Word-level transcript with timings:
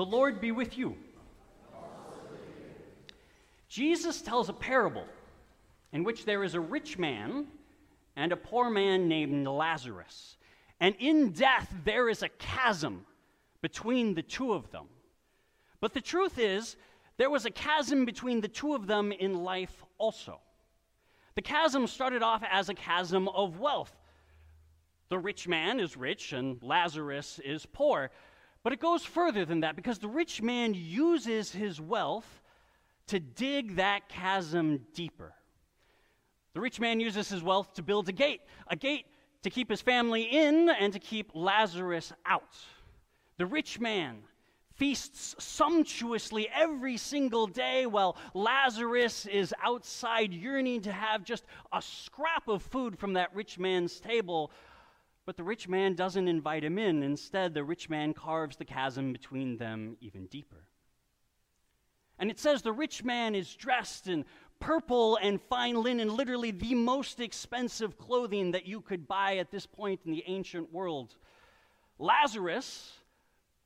The 0.00 0.06
Lord 0.06 0.40
be 0.40 0.50
with 0.50 0.78
you. 0.78 0.96
Jesus 3.68 4.22
tells 4.22 4.48
a 4.48 4.54
parable 4.54 5.04
in 5.92 6.04
which 6.04 6.24
there 6.24 6.42
is 6.42 6.54
a 6.54 6.60
rich 6.60 6.96
man 6.96 7.46
and 8.16 8.32
a 8.32 8.36
poor 8.36 8.70
man 8.70 9.08
named 9.08 9.46
Lazarus. 9.46 10.38
And 10.80 10.94
in 11.00 11.32
death, 11.32 11.70
there 11.84 12.08
is 12.08 12.22
a 12.22 12.30
chasm 12.30 13.04
between 13.60 14.14
the 14.14 14.22
two 14.22 14.54
of 14.54 14.70
them. 14.70 14.86
But 15.80 15.92
the 15.92 16.00
truth 16.00 16.38
is, 16.38 16.76
there 17.18 17.28
was 17.28 17.44
a 17.44 17.50
chasm 17.50 18.06
between 18.06 18.40
the 18.40 18.48
two 18.48 18.74
of 18.74 18.86
them 18.86 19.12
in 19.12 19.44
life 19.44 19.84
also. 19.98 20.40
The 21.34 21.42
chasm 21.42 21.86
started 21.86 22.22
off 22.22 22.42
as 22.50 22.70
a 22.70 22.74
chasm 22.74 23.28
of 23.28 23.60
wealth. 23.60 23.94
The 25.10 25.18
rich 25.18 25.46
man 25.46 25.78
is 25.78 25.94
rich 25.94 26.32
and 26.32 26.58
Lazarus 26.62 27.38
is 27.44 27.66
poor. 27.66 28.10
But 28.62 28.72
it 28.72 28.80
goes 28.80 29.04
further 29.04 29.44
than 29.44 29.60
that 29.60 29.76
because 29.76 29.98
the 29.98 30.08
rich 30.08 30.42
man 30.42 30.74
uses 30.74 31.50
his 31.52 31.80
wealth 31.80 32.42
to 33.06 33.18
dig 33.18 33.76
that 33.76 34.08
chasm 34.08 34.86
deeper. 34.94 35.34
The 36.52 36.60
rich 36.60 36.80
man 36.80 37.00
uses 37.00 37.28
his 37.28 37.42
wealth 37.42 37.74
to 37.74 37.82
build 37.82 38.08
a 38.08 38.12
gate, 38.12 38.42
a 38.66 38.76
gate 38.76 39.06
to 39.42 39.50
keep 39.50 39.70
his 39.70 39.80
family 39.80 40.22
in 40.22 40.68
and 40.68 40.92
to 40.92 40.98
keep 40.98 41.30
Lazarus 41.34 42.12
out. 42.26 42.56
The 43.38 43.46
rich 43.46 43.80
man 43.80 44.18
feasts 44.74 45.34
sumptuously 45.38 46.48
every 46.54 46.96
single 46.96 47.46
day 47.46 47.86
while 47.86 48.16
Lazarus 48.34 49.26
is 49.26 49.54
outside 49.62 50.32
yearning 50.32 50.82
to 50.82 50.92
have 50.92 51.24
just 51.24 51.44
a 51.72 51.82
scrap 51.82 52.48
of 52.48 52.62
food 52.62 52.98
from 52.98 53.14
that 53.14 53.34
rich 53.34 53.58
man's 53.58 54.00
table. 54.00 54.50
But 55.30 55.36
the 55.36 55.44
rich 55.44 55.68
man 55.68 55.94
doesn't 55.94 56.26
invite 56.26 56.64
him 56.64 56.76
in. 56.76 57.04
Instead, 57.04 57.54
the 57.54 57.62
rich 57.62 57.88
man 57.88 58.14
carves 58.14 58.56
the 58.56 58.64
chasm 58.64 59.12
between 59.12 59.58
them 59.58 59.96
even 60.00 60.26
deeper. 60.26 60.64
And 62.18 62.32
it 62.32 62.40
says 62.40 62.62
the 62.62 62.72
rich 62.72 63.04
man 63.04 63.36
is 63.36 63.54
dressed 63.54 64.08
in 64.08 64.24
purple 64.58 65.20
and 65.22 65.40
fine 65.40 65.80
linen, 65.80 66.16
literally 66.16 66.50
the 66.50 66.74
most 66.74 67.20
expensive 67.20 67.96
clothing 67.96 68.50
that 68.50 68.66
you 68.66 68.80
could 68.80 69.06
buy 69.06 69.36
at 69.36 69.52
this 69.52 69.66
point 69.66 70.00
in 70.04 70.10
the 70.10 70.24
ancient 70.26 70.72
world. 70.72 71.14
Lazarus 72.00 72.90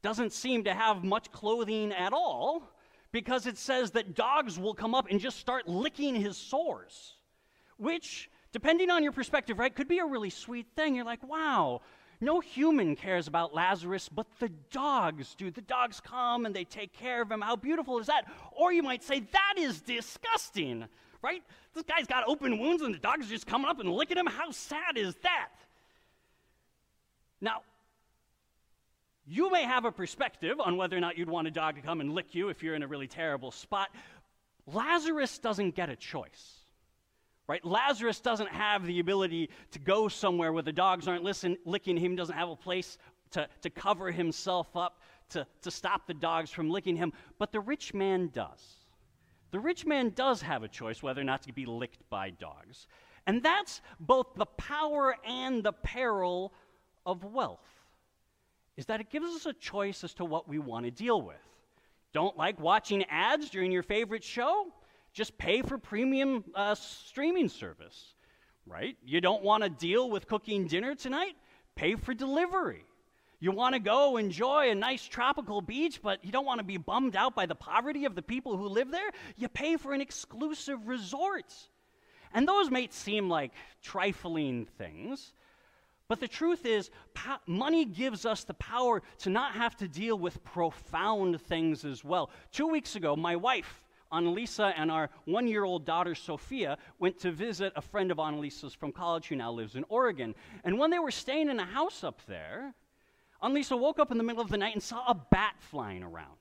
doesn't 0.03 0.35
seem 0.35 0.65
to 0.65 0.75
have 0.75 1.03
much 1.03 1.33
clothing 1.33 1.93
at 1.93 2.13
all 2.13 2.69
because 3.11 3.47
it 3.47 3.57
says 3.57 3.93
that 3.93 4.15
dogs 4.15 4.59
will 4.59 4.75
come 4.75 4.95
up 4.95 5.07
and 5.11 5.19
just 5.19 5.39
start 5.39 5.67
licking 5.67 6.15
his 6.15 6.37
sores, 6.37 7.15
which, 7.79 8.29
depending 8.55 8.89
on 8.89 9.03
your 9.03 9.11
perspective, 9.11 9.59
right, 9.59 9.75
could 9.75 9.89
be 9.89 9.99
a 9.99 10.07
really 10.07 10.31
sweet 10.31 10.69
thing. 10.77 10.95
You're 10.95 11.05
like, 11.05 11.29
wow, 11.29 11.81
no 12.21 12.39
human 12.39 12.95
cares 12.95 13.27
about 13.27 13.53
Lazarus, 13.53 14.09
but 14.09 14.29
the 14.39 14.49
dogs 14.71 15.35
do. 15.35 15.51
The 15.51 15.61
dogs 15.61 16.01
come 16.01 16.47
and 16.47 16.55
they 16.55 16.63
take 16.63 16.93
care 16.93 17.21
of 17.21 17.33
him. 17.33 17.41
How 17.41 17.57
beautiful 17.57 17.99
is 17.99 18.07
that? 18.07 18.27
Or 18.53 18.73
you 18.73 18.85
might 18.85 19.03
say, 19.03 19.25
that 19.33 19.55
is 19.59 19.81
disgusting, 19.81 20.85
right? 21.21 21.43
This 21.75 21.83
guy's 21.83 22.07
got 22.07 22.29
open 22.29 22.61
wounds 22.61 22.83
and 22.83 22.95
the 22.95 23.01
dogs 23.01 23.27
are 23.27 23.31
just 23.31 23.49
coming 23.49 23.69
up 23.69 23.81
and 23.81 23.91
licking 23.91 24.17
him. 24.17 24.27
How 24.27 24.53
sad 24.53 24.97
is 24.97 25.17
that? 25.25 25.51
Now, 27.41 27.63
you 29.27 29.51
may 29.51 29.65
have 29.65 29.85
a 29.85 29.91
perspective 29.91 30.61
on 30.61 30.77
whether 30.77 30.97
or 30.97 31.01
not 31.01 31.19
you'd 31.19 31.29
want 31.29 31.49
a 31.49 31.51
dog 31.51 31.75
to 31.75 31.81
come 31.81 32.01
and 32.01 32.13
lick 32.13 32.37
you 32.37 32.51
if 32.51 32.63
you're 32.63 32.77
in 32.77 32.85
a 32.85 32.87
really 32.87 33.09
terrible 33.09 33.51
spot. 33.51 33.89
Lazarus 34.73 35.39
doesn't 35.39 35.75
get 35.75 35.91
a 35.91 35.97
choice 35.97 36.64
right? 37.47 37.65
Lazarus 37.65 38.21
doesn't 38.21 38.49
have 38.49 38.87
the 38.87 39.01
ability 39.01 39.51
to 39.73 39.79
go 39.79 40.09
somewhere 40.09 40.53
where 40.53 40.63
the 40.63 40.73
dogs 40.73 41.07
aren't 41.07 41.25
listen, 41.25 41.57
licking 41.65 41.97
him, 41.97 42.17
doesn't 42.17 42.37
have 42.37 42.49
a 42.49 42.57
place 42.57 42.99
to, 43.33 43.49
to 43.63 43.71
cover 43.71 44.11
himself 44.11 44.77
up, 44.77 45.03
to, 45.31 45.47
to 45.63 45.71
stop 45.71 46.07
the 46.07 46.15
dogs 46.15 46.51
from 46.51 46.71
licking 46.71 46.97
him. 46.97 47.13
But 47.39 47.53
the 47.53 47.61
rich 47.61 47.93
man 47.93 48.31
does. 48.33 48.63
The 49.51 49.61
rich 49.61 49.87
man 49.87 50.11
does 50.11 50.43
have 50.43 50.63
a 50.63 50.69
choice 50.69 51.03
whether 51.03 51.21
or 51.21 51.25
not 51.25 51.43
to 51.43 51.53
be 51.53 51.67
licked 51.67 52.09
by 52.11 52.31
dogs. 52.31 52.87
And 53.27 53.43
that's 53.43 53.81
both 54.01 54.35
the 54.37 54.47
power 54.47 55.17
and 55.27 55.63
the 55.63 55.73
peril 55.73 56.53
of 57.07 57.25
wealth, 57.25 57.67
is 58.77 58.87
that 58.87 59.01
it 59.01 59.11
gives 59.11 59.27
us 59.35 59.47
a 59.47 59.53
choice 59.53 60.03
as 60.05 60.15
to 60.15 60.25
what 60.25 60.49
we 60.49 60.59
want 60.59 60.87
to 60.87 60.91
deal 60.91 61.21
with. 61.21 61.37
Don't 62.13 62.37
like 62.37 62.61
watching 62.61 63.05
ads 63.05 63.51
during 63.51 63.73
your 63.73 63.83
favorite 63.83 64.25
show? 64.25 64.67
Just 65.15 65.39
pay 65.39 65.63
for 65.63 65.79
premium 65.79 66.45
uh, 66.55 66.75
streaming 66.75 67.49
service, 67.49 68.15
right? 68.67 68.97
You 69.07 69.21
don't 69.21 69.45
want 69.45 69.63
to 69.63 69.71
deal 69.71 70.11
with 70.11 70.27
cooking 70.27 70.67
dinner 70.67 70.95
tonight? 70.97 71.37
Pay 71.77 71.95
for 71.95 72.13
delivery. 72.13 72.85
You 73.39 73.53
want 73.53 73.75
to 73.75 73.79
go 73.79 74.17
enjoy 74.17 74.71
a 74.71 74.75
nice 74.75 75.07
tropical 75.07 75.61
beach, 75.61 76.01
but 76.03 76.25
you 76.25 76.33
don't 76.33 76.47
want 76.47 76.59
to 76.59 76.65
be 76.65 76.79
bummed 76.79 77.15
out 77.15 77.35
by 77.35 77.47
the 77.47 77.55
poverty 77.55 78.07
of 78.07 78.15
the 78.15 78.23
people 78.23 78.57
who 78.57 78.67
live 78.67 78.91
there? 78.91 79.11
You 79.37 79.49
pay 79.49 79.77
for 79.77 79.93
an 79.93 80.01
exclusive 80.01 80.89
resort. 80.89 81.55
And 82.33 82.49
those 82.49 82.71
may 82.71 82.89
seem 82.91 83.29
like 83.29 83.53
trifling 83.83 84.67
things, 84.79 85.33
but 86.09 86.19
the 86.19 86.29
truth 86.29 86.67
is, 86.67 86.91
po- 87.15 87.37
money 87.47 87.85
gives 87.85 88.27
us 88.27 88.43
the 88.43 88.55
power 88.55 89.03
to 89.19 89.31
not 89.31 89.53
have 89.53 89.77
to 89.77 89.89
deal 89.89 90.19
with 90.19 90.43
profound 90.43 91.41
things 91.43 91.85
as 91.85 92.03
well. 92.03 92.31
Two 92.51 92.67
weeks 92.67 92.97
ago, 92.97 93.15
my 93.15 93.37
wife 93.37 93.84
Annalisa 94.15 94.73
and 94.77 94.91
our 94.91 95.11
one 95.25 95.49
year 95.49 95.65
old 95.65 95.85
daughter 95.85 96.15
Sophia 96.15 96.79
went 96.99 97.19
to 97.19 97.33
visit 97.33 97.73
a 97.75 97.83
friend 97.83 98.11
of 98.11 98.19
Annalisa's 98.19 98.73
from 98.73 98.93
college 98.93 99.27
who 99.27 99.37
now 99.37 99.51
lives 99.51 99.75
in 99.75 99.85
Oregon. 99.89 100.35
And 100.63 100.79
when 100.79 100.91
they 100.91 101.01
were 101.01 101.11
staying 101.11 101.51
in 101.51 101.59
a 101.59 101.65
house 101.65 102.05
up 102.05 102.21
there, 102.27 102.75
Annalisa 103.43 103.79
woke 103.79 103.99
up 103.99 104.11
in 104.13 104.19
the 104.19 104.25
middle 104.25 104.41
of 104.41 104.49
the 104.49 104.57
night 104.57 104.75
and 104.75 104.83
saw 104.83 105.05
a 105.07 105.15
bat 105.15 105.57
flying 105.59 106.03
around. 106.03 106.39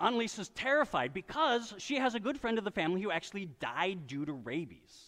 Annalisa's 0.00 0.50
terrified 0.50 1.12
because 1.12 1.74
she 1.78 1.96
has 1.96 2.14
a 2.14 2.20
good 2.20 2.38
friend 2.38 2.58
of 2.58 2.64
the 2.64 2.70
family 2.70 3.00
who 3.02 3.10
actually 3.10 3.46
died 3.58 4.06
due 4.06 4.24
to 4.24 4.32
rabies. 4.32 5.07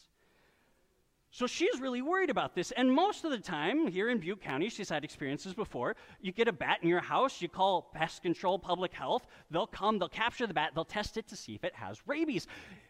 So 1.32 1.46
she's 1.46 1.80
really 1.80 2.02
worried 2.02 2.28
about 2.28 2.54
this. 2.56 2.72
And 2.72 2.92
most 2.92 3.24
of 3.24 3.30
the 3.30 3.38
time, 3.38 3.86
here 3.86 4.10
in 4.10 4.18
Butte 4.18 4.40
County, 4.40 4.68
she's 4.68 4.88
had 4.88 5.04
experiences 5.04 5.54
before. 5.54 5.94
You 6.20 6.32
get 6.32 6.48
a 6.48 6.52
bat 6.52 6.78
in 6.82 6.88
your 6.88 7.00
house, 7.00 7.40
you 7.40 7.48
call 7.48 7.90
pest 7.94 8.22
control, 8.22 8.58
public 8.58 8.92
health. 8.92 9.26
They'll 9.50 9.68
come, 9.68 9.98
they'll 10.00 10.08
capture 10.08 10.48
the 10.48 10.54
bat, 10.54 10.72
they'll 10.74 10.84
test 10.84 11.16
it 11.16 11.28
to 11.28 11.36
see 11.36 11.54
if 11.54 11.62
it 11.62 11.74
has 11.74 12.04
rabies. 12.06 12.48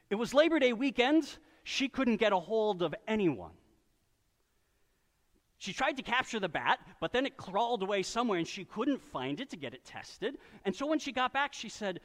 It 0.09 0.15
was 0.15 0.33
Labor 0.33 0.59
Day 0.59 0.73
weekend. 0.73 1.39
She 1.65 1.89
couldn't 1.89 2.17
get 2.17 2.33
a 2.33 2.39
hold 2.39 2.83
of 2.83 2.95
anyone. 3.07 3.53
She 5.59 5.75
tried 5.75 5.99
to 5.99 6.03
capture 6.03 6.41
the 6.41 6.49
bat, 6.49 6.79
but 6.99 7.13
then 7.13 7.27
it 7.27 7.37
crawled 7.37 7.83
away 7.83 8.03
somewhere 8.03 8.39
and 8.39 8.49
she 8.49 8.65
couldn't 8.65 9.03
find 9.03 9.41
it 9.41 9.51
to 9.51 9.59
get 9.59 9.75
it 9.75 9.85
tested. 9.85 10.39
And 10.65 10.75
so 10.75 10.87
when 10.87 10.99
she 10.99 11.13
got 11.13 11.35
back, 11.35 11.53
she 11.53 11.69
said, 11.69 12.01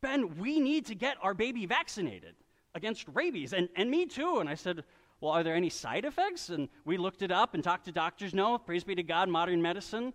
Ben, 0.00 0.36
we 0.38 0.58
need 0.58 0.86
to 0.86 0.96
get 0.96 1.16
our 1.22 1.34
baby 1.34 1.66
vaccinated 1.66 2.34
against 2.74 3.06
rabies. 3.14 3.52
And, 3.52 3.68
and 3.76 3.88
me 3.88 4.06
too. 4.06 4.38
And 4.40 4.48
I 4.48 4.56
said, 4.56 4.82
well, 5.24 5.32
are 5.32 5.42
there 5.42 5.54
any 5.54 5.70
side 5.70 6.04
effects? 6.04 6.50
And 6.50 6.68
we 6.84 6.98
looked 6.98 7.22
it 7.22 7.32
up 7.32 7.54
and 7.54 7.64
talked 7.64 7.86
to 7.86 7.92
doctors. 7.92 8.34
No, 8.34 8.58
praise 8.58 8.84
be 8.84 8.94
to 8.94 9.02
God, 9.02 9.30
modern 9.30 9.62
medicine, 9.62 10.12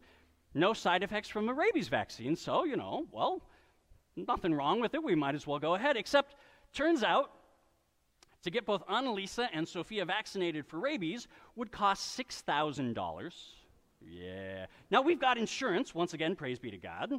no 0.54 0.72
side 0.72 1.02
effects 1.02 1.28
from 1.28 1.50
a 1.50 1.54
rabies 1.54 1.88
vaccine. 1.88 2.36
So, 2.36 2.64
you 2.64 2.78
know, 2.78 3.08
well, 3.12 3.42
nothing 4.16 4.54
wrong 4.54 4.80
with 4.80 4.94
it. 4.94 5.04
We 5.04 5.16
might 5.16 5.34
as 5.34 5.48
well 5.48 5.58
go 5.58 5.74
ahead. 5.74 5.98
Except, 5.98 6.36
turns 6.74 7.02
out, 7.02 7.32
to 8.44 8.52
get 8.52 8.68
both 8.68 8.86
Annalisa 8.86 9.50
and 9.52 9.68
Sophia 9.68 10.06
vaccinated 10.06 10.68
for 10.68 10.78
rabies 10.78 11.28
would 11.56 11.72
cost 11.72 12.18
$6,000. 12.18 13.34
Yeah. 14.08 14.68
Now, 14.92 15.02
we've 15.02 15.20
got 15.20 15.40
insurance. 15.40 15.96
Once 15.96 16.14
again, 16.14 16.36
praise 16.36 16.60
be 16.60 16.70
to 16.70 16.78
God. 16.78 17.14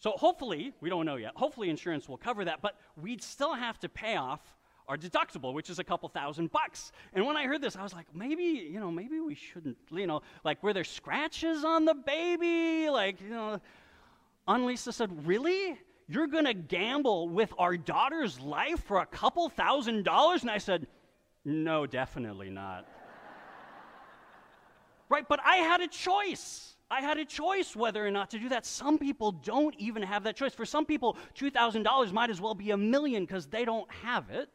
So, 0.00 0.10
hopefully, 0.16 0.72
we 0.80 0.90
don't 0.90 1.06
know 1.06 1.14
yet, 1.14 1.32
hopefully, 1.36 1.70
insurance 1.70 2.08
will 2.08 2.18
cover 2.18 2.44
that, 2.44 2.60
but 2.60 2.76
we'd 3.00 3.22
still 3.22 3.54
have 3.54 3.78
to 3.78 3.88
pay 3.88 4.16
off 4.16 4.40
our 4.88 4.96
deductible, 4.96 5.54
which 5.54 5.70
is 5.70 5.78
a 5.78 5.84
couple 5.84 6.08
thousand 6.08 6.50
bucks. 6.50 6.92
And 7.12 7.24
when 7.26 7.36
I 7.36 7.46
heard 7.46 7.62
this, 7.62 7.76
I 7.76 7.82
was 7.82 7.92
like, 7.92 8.06
maybe, 8.14 8.42
you 8.42 8.80
know, 8.80 8.90
maybe 8.90 9.20
we 9.20 9.34
shouldn't, 9.34 9.76
you 9.90 10.06
know, 10.06 10.22
like, 10.44 10.62
were 10.62 10.72
there 10.72 10.84
scratches 10.84 11.64
on 11.64 11.84
the 11.84 11.94
baby? 11.94 12.90
Like, 12.90 13.20
you 13.20 13.30
know, 13.30 13.60
Annalisa 14.48 14.92
said, 14.92 15.26
really? 15.26 15.78
You're 16.08 16.26
going 16.26 16.44
to 16.44 16.54
gamble 16.54 17.28
with 17.28 17.52
our 17.58 17.76
daughter's 17.76 18.38
life 18.40 18.82
for 18.84 18.98
a 18.98 19.06
couple 19.06 19.48
thousand 19.48 20.04
dollars? 20.04 20.42
And 20.42 20.50
I 20.50 20.58
said, 20.58 20.86
no, 21.44 21.86
definitely 21.86 22.50
not. 22.50 22.86
right? 25.08 25.26
But 25.28 25.40
I 25.44 25.56
had 25.56 25.80
a 25.80 25.88
choice. 25.88 26.76
I 26.90 27.00
had 27.00 27.16
a 27.16 27.24
choice 27.24 27.74
whether 27.74 28.06
or 28.06 28.10
not 28.10 28.30
to 28.32 28.38
do 28.38 28.50
that. 28.50 28.66
Some 28.66 28.98
people 28.98 29.32
don't 29.32 29.74
even 29.78 30.02
have 30.02 30.24
that 30.24 30.36
choice. 30.36 30.52
For 30.52 30.66
some 30.66 30.84
people, 30.84 31.16
$2,000 31.38 32.12
might 32.12 32.28
as 32.28 32.40
well 32.40 32.54
be 32.54 32.72
a 32.72 32.76
million 32.76 33.24
because 33.24 33.46
they 33.46 33.64
don't 33.64 33.90
have 33.90 34.28
it. 34.28 34.50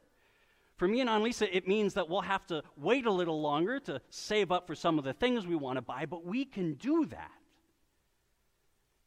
For 0.77 0.88
me 0.88 1.01
and 1.01 1.09
Annalisa, 1.09 1.50
it 1.51 1.68
means 1.68 1.95
that 1.95 2.07
we'll 2.07 2.21
have 2.21 2.45
to 2.47 2.63
wait 2.75 3.07
a 3.07 3.12
little 3.12 3.41
longer 3.41 3.79
to 3.81 4.00
save 4.09 4.51
up 4.51 4.68
for 4.68 4.75
some 4.75 5.00
of 5.00 5.03
the 5.03 5.13
things 5.13 5.47
we 5.47 5.56
want 5.56 5.77
to 5.77 5.81
buy, 5.81 6.06
but 6.06 6.24
we 6.24 6.45
can 6.45 6.75
do 6.75 7.06
that. 7.07 7.31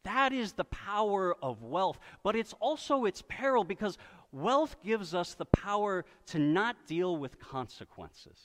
That 0.02 0.32
is 0.32 0.52
the 0.52 0.64
power 0.64 1.36
of 1.42 1.62
wealth, 1.62 2.00
but 2.24 2.34
it's 2.34 2.54
also 2.54 3.04
its 3.04 3.22
peril 3.28 3.62
because 3.62 3.98
wealth 4.32 4.76
gives 4.82 5.14
us 5.14 5.34
the 5.34 5.44
power 5.44 6.04
to 6.26 6.38
not 6.38 6.86
deal 6.86 7.16
with 7.16 7.38
consequences. 7.38 8.38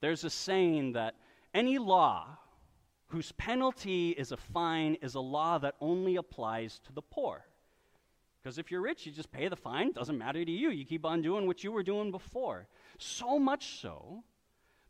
There's 0.00 0.24
a 0.24 0.30
saying 0.30 0.92
that 0.92 1.16
any 1.52 1.78
law 1.78 2.38
whose 3.08 3.32
penalty 3.32 4.10
is 4.10 4.32
a 4.32 4.36
fine 4.36 4.96
is 5.02 5.14
a 5.16 5.20
law 5.20 5.58
that 5.58 5.74
only 5.80 6.16
applies 6.16 6.78
to 6.86 6.92
the 6.92 7.02
poor. 7.02 7.44
Because 8.42 8.58
if 8.58 8.70
you're 8.70 8.80
rich, 8.80 9.04
you 9.04 9.12
just 9.12 9.32
pay 9.32 9.48
the 9.48 9.56
fine, 9.56 9.92
doesn't 9.92 10.16
matter 10.16 10.44
to 10.44 10.50
you. 10.50 10.70
You 10.70 10.84
keep 10.84 11.04
on 11.04 11.22
doing 11.22 11.46
what 11.46 11.64
you 11.64 11.72
were 11.72 11.82
doing 11.82 12.10
before. 12.10 12.66
So 12.98 13.38
much 13.38 13.80
so 13.80 14.22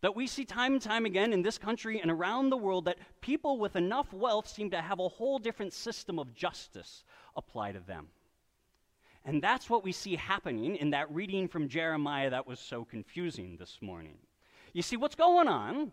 that 0.01 0.15
we 0.15 0.27
see 0.27 0.45
time 0.45 0.75
and 0.75 0.83
time 0.83 1.07
again 1.07 1.33
in 1.33 1.43
this 1.43 1.59
country 1.59 2.01
and 2.01 2.11
around 2.11 2.51
the 2.51 2.57
world 2.57 2.85
that 2.85 2.99
people 3.21 3.59
with 3.59 3.75
enough 3.75 4.13
wealth 4.13 4.47
seem 4.47 4.71
to 4.71 4.81
have 4.81 5.01
a 5.01 5.09
whole 5.09 5.39
different 5.39 5.73
system 5.73 6.19
of 6.19 6.35
justice 6.35 7.05
apply 7.37 7.73
to 7.73 7.81
them. 7.81 8.09
And 9.25 9.43
that's 9.43 9.69
what 9.69 9.85
we 9.85 9.93
see 9.93 10.17
happening 10.17 10.77
in 10.77 10.91
that 10.91 11.13
reading 11.13 11.49
from 11.49 11.69
Jeremiah 11.69 12.31
that 12.31 12.47
was 12.47 12.61
so 12.61 12.85
confusing 12.85 13.57
this 13.59 13.79
morning. 13.83 14.19
You 14.73 14.83
see, 14.83 14.97
what's 14.97 15.15
going 15.17 15.49
on 15.49 15.93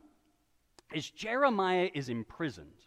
is 0.94 1.10
Jeremiah 1.10 1.90
is 1.94 2.10
imprisoned. 2.10 2.86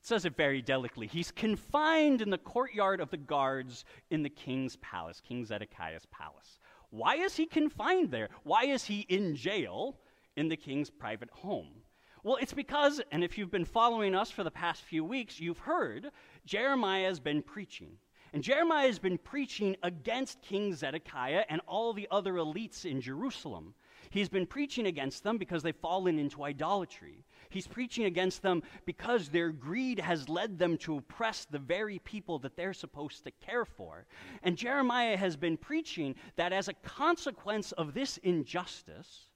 It 0.00 0.06
says 0.06 0.24
it 0.24 0.34
very 0.34 0.62
delicately. 0.62 1.08
He's 1.08 1.30
confined 1.30 2.22
in 2.22 2.30
the 2.30 2.38
courtyard 2.38 3.00
of 3.00 3.10
the 3.10 3.18
guards 3.18 3.84
in 4.08 4.22
the 4.22 4.30
king's 4.30 4.76
palace, 4.76 5.20
King 5.20 5.44
Zedekiah's 5.44 6.06
palace. 6.06 6.58
Why 6.88 7.16
is 7.16 7.36
he 7.36 7.44
confined 7.44 8.10
there? 8.10 8.30
Why 8.42 8.64
is 8.64 8.84
he 8.84 9.00
in 9.00 9.36
jail 9.36 9.98
in 10.36 10.48
the 10.48 10.56
king's 10.56 10.88
private 10.88 11.28
home? 11.30 11.82
Well, 12.22 12.38
it's 12.40 12.54
because, 12.54 13.02
and 13.12 13.22
if 13.22 13.36
you've 13.36 13.50
been 13.50 13.66
following 13.66 14.14
us 14.14 14.30
for 14.30 14.42
the 14.42 14.50
past 14.50 14.84
few 14.84 15.04
weeks, 15.04 15.38
you've 15.38 15.58
heard 15.58 16.10
Jeremiah 16.46 17.04
has 17.04 17.20
been 17.20 17.42
preaching. 17.42 17.98
And 18.32 18.42
Jeremiah 18.42 18.86
has 18.86 18.98
been 18.98 19.18
preaching 19.18 19.76
against 19.82 20.40
King 20.40 20.74
Zedekiah 20.74 21.44
and 21.50 21.60
all 21.66 21.92
the 21.92 22.08
other 22.10 22.34
elites 22.34 22.86
in 22.86 23.02
Jerusalem. 23.02 23.74
He's 24.08 24.30
been 24.30 24.46
preaching 24.46 24.86
against 24.86 25.24
them 25.24 25.36
because 25.36 25.62
they've 25.62 25.76
fallen 25.76 26.18
into 26.18 26.44
idolatry. 26.44 27.26
He's 27.50 27.66
preaching 27.66 28.06
against 28.06 28.42
them 28.42 28.62
because 28.86 29.28
their 29.28 29.50
greed 29.50 29.98
has 29.98 30.28
led 30.28 30.58
them 30.58 30.78
to 30.78 30.96
oppress 30.96 31.44
the 31.44 31.58
very 31.58 31.98
people 31.98 32.38
that 32.38 32.56
they're 32.56 32.72
supposed 32.72 33.24
to 33.24 33.30
care 33.44 33.64
for. 33.64 34.06
And 34.42 34.56
Jeremiah 34.56 35.16
has 35.16 35.36
been 35.36 35.56
preaching 35.56 36.14
that 36.36 36.52
as 36.52 36.68
a 36.68 36.74
consequence 36.74 37.72
of 37.72 37.92
this 37.92 38.16
injustice, 38.18 39.26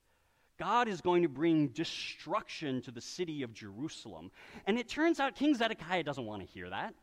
God 0.57 0.87
is 0.87 1.01
going 1.01 1.21
to 1.23 1.29
bring 1.29 1.67
destruction 1.67 2.81
to 2.83 2.91
the 2.91 3.01
city 3.01 3.43
of 3.43 3.53
Jerusalem. 3.53 4.31
And 4.65 4.79
it 4.79 4.87
turns 4.87 5.19
out 5.19 5.35
King 5.35 5.53
Zedekiah 5.53 6.03
doesn't 6.03 6.25
want 6.25 6.41
to 6.41 6.47
hear 6.47 6.69
that. 6.69 6.95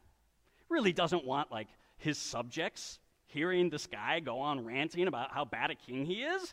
Really 0.70 0.92
doesn't 0.92 1.26
want, 1.26 1.52
like, 1.52 1.68
his 1.98 2.16
subjects 2.16 2.98
hearing 3.26 3.70
this 3.70 3.86
guy 3.86 4.20
go 4.20 4.40
on 4.40 4.64
ranting 4.64 5.06
about 5.06 5.32
how 5.32 5.44
bad 5.44 5.70
a 5.70 5.74
king 5.74 6.04
he 6.04 6.22
is. 6.22 6.52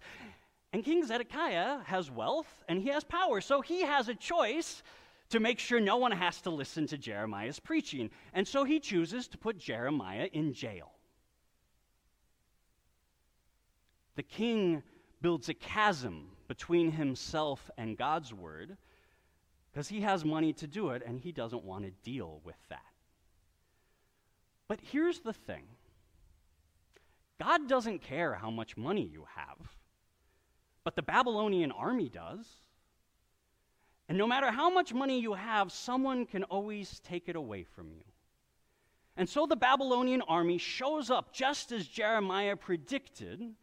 And 0.71 0.83
King 0.83 1.05
Zedekiah 1.05 1.79
has 1.85 2.11
wealth 2.11 2.63
and 2.67 2.81
he 2.81 2.89
has 2.89 3.03
power, 3.03 3.41
so 3.41 3.61
he 3.61 3.81
has 3.81 4.07
a 4.07 4.15
choice 4.15 4.83
to 5.29 5.39
make 5.39 5.59
sure 5.59 5.79
no 5.79 5.97
one 5.97 6.11
has 6.11 6.41
to 6.41 6.49
listen 6.49 6.87
to 6.87 6.97
Jeremiah's 6.97 7.59
preaching. 7.59 8.09
And 8.33 8.47
so 8.47 8.63
he 8.63 8.79
chooses 8.79 9.27
to 9.29 9.37
put 9.37 9.57
Jeremiah 9.57 10.29
in 10.31 10.53
jail. 10.53 10.91
The 14.15 14.23
king 14.23 14.83
builds 15.21 15.49
a 15.49 15.53
chasm 15.53 16.29
between 16.47 16.91
himself 16.91 17.69
and 17.77 17.97
God's 17.97 18.33
word 18.33 18.77
because 19.71 19.87
he 19.87 20.01
has 20.01 20.25
money 20.25 20.51
to 20.53 20.67
do 20.67 20.89
it 20.89 21.03
and 21.05 21.19
he 21.19 21.31
doesn't 21.31 21.63
want 21.63 21.85
to 21.85 21.91
deal 22.03 22.41
with 22.43 22.57
that. 22.69 22.81
But 24.67 24.79
here's 24.81 25.19
the 25.19 25.33
thing 25.33 25.63
God 27.39 27.67
doesn't 27.67 28.01
care 28.01 28.35
how 28.35 28.51
much 28.51 28.77
money 28.77 29.09
you 29.11 29.25
have 29.35 29.78
but 30.89 30.95
the 30.95 31.03
Babylonian 31.03 31.71
army 31.71 32.09
does. 32.09 32.47
And 34.07 34.17
no 34.17 34.25
matter 34.25 34.49
how 34.49 34.71
much 34.71 34.91
money 34.91 35.19
you 35.19 35.35
have, 35.35 35.71
someone 35.71 36.25
can 36.25 36.43
always 36.45 36.99
take 37.01 37.29
it 37.29 37.35
away 37.35 37.61
from 37.61 37.91
you. 37.91 38.01
And 39.15 39.29
so 39.29 39.45
the 39.45 39.55
Babylonian 39.55 40.23
army 40.23 40.57
shows 40.57 41.11
up 41.11 41.31
just 41.31 41.71
as 41.71 41.85
Jeremiah 41.85 42.55
predicted 42.55 43.53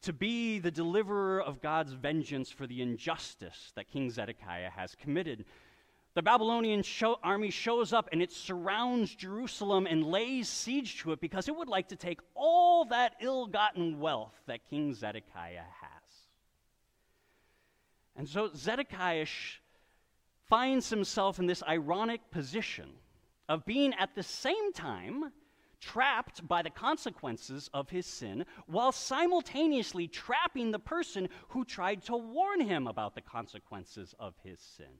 to 0.00 0.12
be 0.14 0.60
the 0.60 0.70
deliverer 0.70 1.42
of 1.42 1.60
God's 1.60 1.92
vengeance 1.92 2.50
for 2.50 2.66
the 2.66 2.80
injustice 2.80 3.72
that 3.74 3.86
King 3.86 4.10
Zedekiah 4.10 4.70
has 4.70 4.94
committed. 4.94 5.44
The 6.16 6.22
Babylonian 6.22 6.82
show, 6.82 7.18
army 7.22 7.50
shows 7.50 7.92
up 7.92 8.08
and 8.10 8.22
it 8.22 8.32
surrounds 8.32 9.14
Jerusalem 9.14 9.86
and 9.86 10.02
lays 10.02 10.48
siege 10.48 10.98
to 11.00 11.12
it 11.12 11.20
because 11.20 11.46
it 11.46 11.54
would 11.54 11.68
like 11.68 11.88
to 11.88 11.96
take 11.96 12.20
all 12.34 12.86
that 12.86 13.16
ill 13.20 13.46
gotten 13.46 14.00
wealth 14.00 14.32
that 14.46 14.66
King 14.70 14.94
Zedekiah 14.94 15.66
has. 15.82 16.14
And 18.16 18.26
so 18.26 18.48
Zedekiah 18.56 19.26
finds 20.48 20.88
himself 20.88 21.38
in 21.38 21.44
this 21.44 21.62
ironic 21.68 22.30
position 22.30 22.88
of 23.46 23.66
being 23.66 23.92
at 23.98 24.14
the 24.14 24.22
same 24.22 24.72
time 24.72 25.32
trapped 25.82 26.48
by 26.48 26.62
the 26.62 26.70
consequences 26.70 27.68
of 27.74 27.90
his 27.90 28.06
sin 28.06 28.46
while 28.64 28.90
simultaneously 28.90 30.08
trapping 30.08 30.70
the 30.70 30.78
person 30.78 31.28
who 31.48 31.62
tried 31.62 32.02
to 32.04 32.16
warn 32.16 32.62
him 32.62 32.86
about 32.86 33.14
the 33.14 33.20
consequences 33.20 34.14
of 34.18 34.32
his 34.42 34.58
sin. 34.58 34.96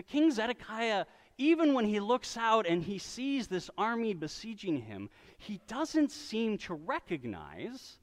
But 0.00 0.08
King 0.08 0.30
Zedekiah, 0.30 1.04
even 1.36 1.74
when 1.74 1.84
he 1.84 2.00
looks 2.00 2.38
out 2.38 2.66
and 2.66 2.82
he 2.82 2.96
sees 2.96 3.48
this 3.48 3.68
army 3.76 4.14
besieging 4.14 4.80
him, 4.80 5.10
he 5.36 5.60
doesn't 5.66 6.10
seem 6.10 6.56
to 6.56 6.72
recognize 6.72 7.98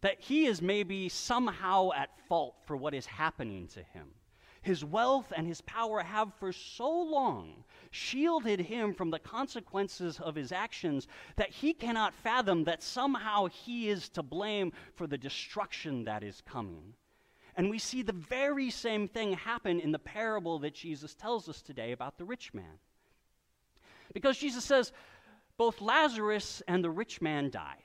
that 0.00 0.20
he 0.20 0.46
is 0.46 0.62
maybe 0.62 1.08
somehow 1.08 1.90
at 1.90 2.16
fault 2.28 2.54
for 2.66 2.76
what 2.76 2.94
is 2.94 3.06
happening 3.06 3.66
to 3.66 3.82
him. 3.82 4.10
His 4.62 4.84
wealth 4.84 5.32
and 5.36 5.44
his 5.44 5.60
power 5.62 6.04
have 6.04 6.32
for 6.38 6.52
so 6.52 6.88
long 6.88 7.64
shielded 7.90 8.60
him 8.60 8.94
from 8.94 9.10
the 9.10 9.18
consequences 9.18 10.20
of 10.20 10.36
his 10.36 10.52
actions 10.52 11.08
that 11.34 11.50
he 11.50 11.74
cannot 11.74 12.14
fathom 12.14 12.62
that 12.62 12.80
somehow 12.80 13.46
he 13.46 13.88
is 13.88 14.08
to 14.10 14.22
blame 14.22 14.72
for 14.94 15.08
the 15.08 15.18
destruction 15.18 16.04
that 16.04 16.22
is 16.22 16.42
coming. 16.46 16.94
And 17.56 17.70
we 17.70 17.78
see 17.78 18.02
the 18.02 18.12
very 18.12 18.70
same 18.70 19.06
thing 19.06 19.32
happen 19.32 19.80
in 19.80 19.92
the 19.92 19.98
parable 19.98 20.58
that 20.60 20.74
Jesus 20.74 21.14
tells 21.14 21.48
us 21.48 21.62
today 21.62 21.92
about 21.92 22.18
the 22.18 22.24
rich 22.24 22.52
man. 22.52 22.78
Because 24.12 24.38
Jesus 24.38 24.64
says, 24.64 24.92
both 25.56 25.80
Lazarus 25.80 26.62
and 26.66 26.82
the 26.82 26.90
rich 26.90 27.20
man 27.20 27.50
die. 27.50 27.78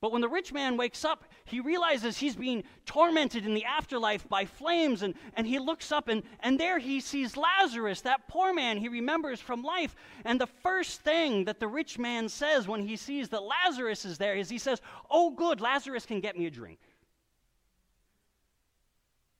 But 0.00 0.12
when 0.12 0.20
the 0.20 0.28
rich 0.28 0.52
man 0.52 0.76
wakes 0.76 1.04
up, 1.04 1.24
he 1.44 1.60
realizes 1.60 2.18
he's 2.18 2.36
being 2.36 2.64
tormented 2.84 3.46
in 3.46 3.54
the 3.54 3.64
afterlife 3.64 4.28
by 4.28 4.44
flames, 4.44 5.02
and, 5.02 5.14
and 5.34 5.46
he 5.46 5.58
looks 5.58 5.90
up, 5.90 6.08
and, 6.08 6.22
and 6.40 6.60
there 6.60 6.78
he 6.78 7.00
sees 7.00 7.36
Lazarus, 7.36 8.02
that 8.02 8.28
poor 8.28 8.52
man 8.52 8.76
he 8.76 8.88
remembers 8.88 9.40
from 9.40 9.62
life. 9.62 9.96
And 10.24 10.40
the 10.40 10.46
first 10.46 11.00
thing 11.00 11.46
that 11.46 11.60
the 11.60 11.68
rich 11.68 11.98
man 11.98 12.28
says 12.28 12.68
when 12.68 12.86
he 12.86 12.96
sees 12.96 13.30
that 13.30 13.42
Lazarus 13.42 14.04
is 14.04 14.18
there 14.18 14.34
is 14.34 14.48
he 14.48 14.58
says, 14.58 14.80
Oh, 15.10 15.30
good, 15.30 15.60
Lazarus 15.60 16.06
can 16.06 16.20
get 16.20 16.38
me 16.38 16.46
a 16.46 16.50
drink. 16.50 16.78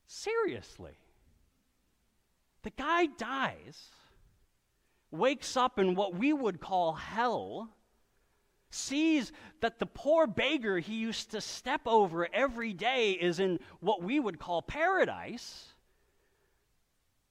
Seriously. 0.07 0.99
The 2.63 2.71
guy 2.71 3.07
dies, 3.07 3.91
wakes 5.11 5.57
up 5.57 5.79
in 5.79 5.95
what 5.95 6.15
we 6.15 6.33
would 6.33 6.61
call 6.61 6.95
hell, 6.95 7.71
sees 8.71 9.33
that 9.61 9.79
the 9.79 9.87
poor 9.87 10.27
beggar 10.27 10.79
he 10.79 10.95
used 10.95 11.31
to 11.31 11.41
step 11.41 11.83
over 11.87 12.29
every 12.33 12.73
day 12.73 13.13
is 13.13 13.41
in 13.41 13.61
what 13.81 14.03
we 14.03 14.19
would 14.19 14.39
call 14.39 14.63
paradise. 14.63 15.73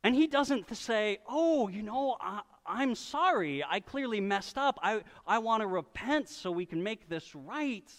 And 0.03 0.15
he 0.15 0.27
doesn't 0.27 0.73
say, 0.75 1.19
Oh, 1.27 1.67
you 1.67 1.81
know, 1.81 2.17
I, 2.21 2.83
am 2.83 2.95
sorry. 2.95 3.63
I 3.63 3.79
clearly 3.79 4.21
messed 4.21 4.57
up. 4.57 4.79
I, 4.81 5.01
I 5.25 5.39
want 5.39 5.61
to 5.61 5.67
repent 5.67 6.29
so 6.29 6.51
we 6.51 6.65
can 6.65 6.83
make 6.83 7.09
this 7.09 7.33
right. 7.35 7.91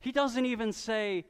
He 0.00 0.10
doesn't 0.10 0.44
even 0.44 0.72
say, 0.72 1.24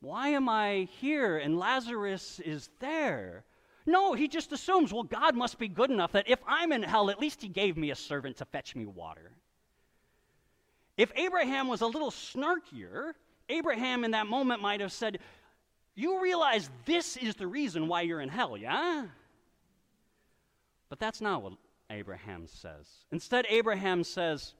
why 0.00 0.28
am 0.28 0.48
I 0.48 0.88
here 1.00 1.38
and 1.38 1.58
Lazarus 1.58 2.40
is 2.44 2.70
there? 2.78 3.44
No, 3.84 4.12
he 4.12 4.28
just 4.28 4.52
assumes, 4.52 4.92
well, 4.92 5.02
God 5.02 5.34
must 5.34 5.58
be 5.58 5.66
good 5.66 5.90
enough 5.90 6.12
that 6.12 6.28
if 6.28 6.38
I'm 6.46 6.72
in 6.72 6.82
hell, 6.82 7.10
at 7.10 7.18
least 7.18 7.40
he 7.42 7.48
gave 7.48 7.76
me 7.76 7.90
a 7.90 7.96
servant 7.96 8.36
to 8.36 8.44
fetch 8.44 8.76
me 8.76 8.86
water. 8.86 9.32
If 10.96 11.10
Abraham 11.16 11.68
was 11.68 11.80
a 11.80 11.86
little 11.86 12.10
snarkier, 12.10 13.12
Abraham 13.48 14.04
in 14.04 14.10
that 14.10 14.26
moment 14.26 14.60
might 14.60 14.80
have 14.80 14.92
said, 14.92 15.20
You 15.94 16.20
realize 16.20 16.68
this 16.84 17.16
is 17.16 17.34
the 17.34 17.46
reason 17.46 17.88
why 17.88 18.02
you're 18.02 18.20
in 18.20 18.28
hell, 18.28 18.56
yeah? 18.56 19.06
But 20.88 20.98
that's 20.98 21.20
not 21.20 21.42
what 21.42 21.54
Abraham 21.90 22.46
says. 22.46 22.86
Instead, 23.10 23.46
Abraham 23.48 24.04
says, 24.04 24.54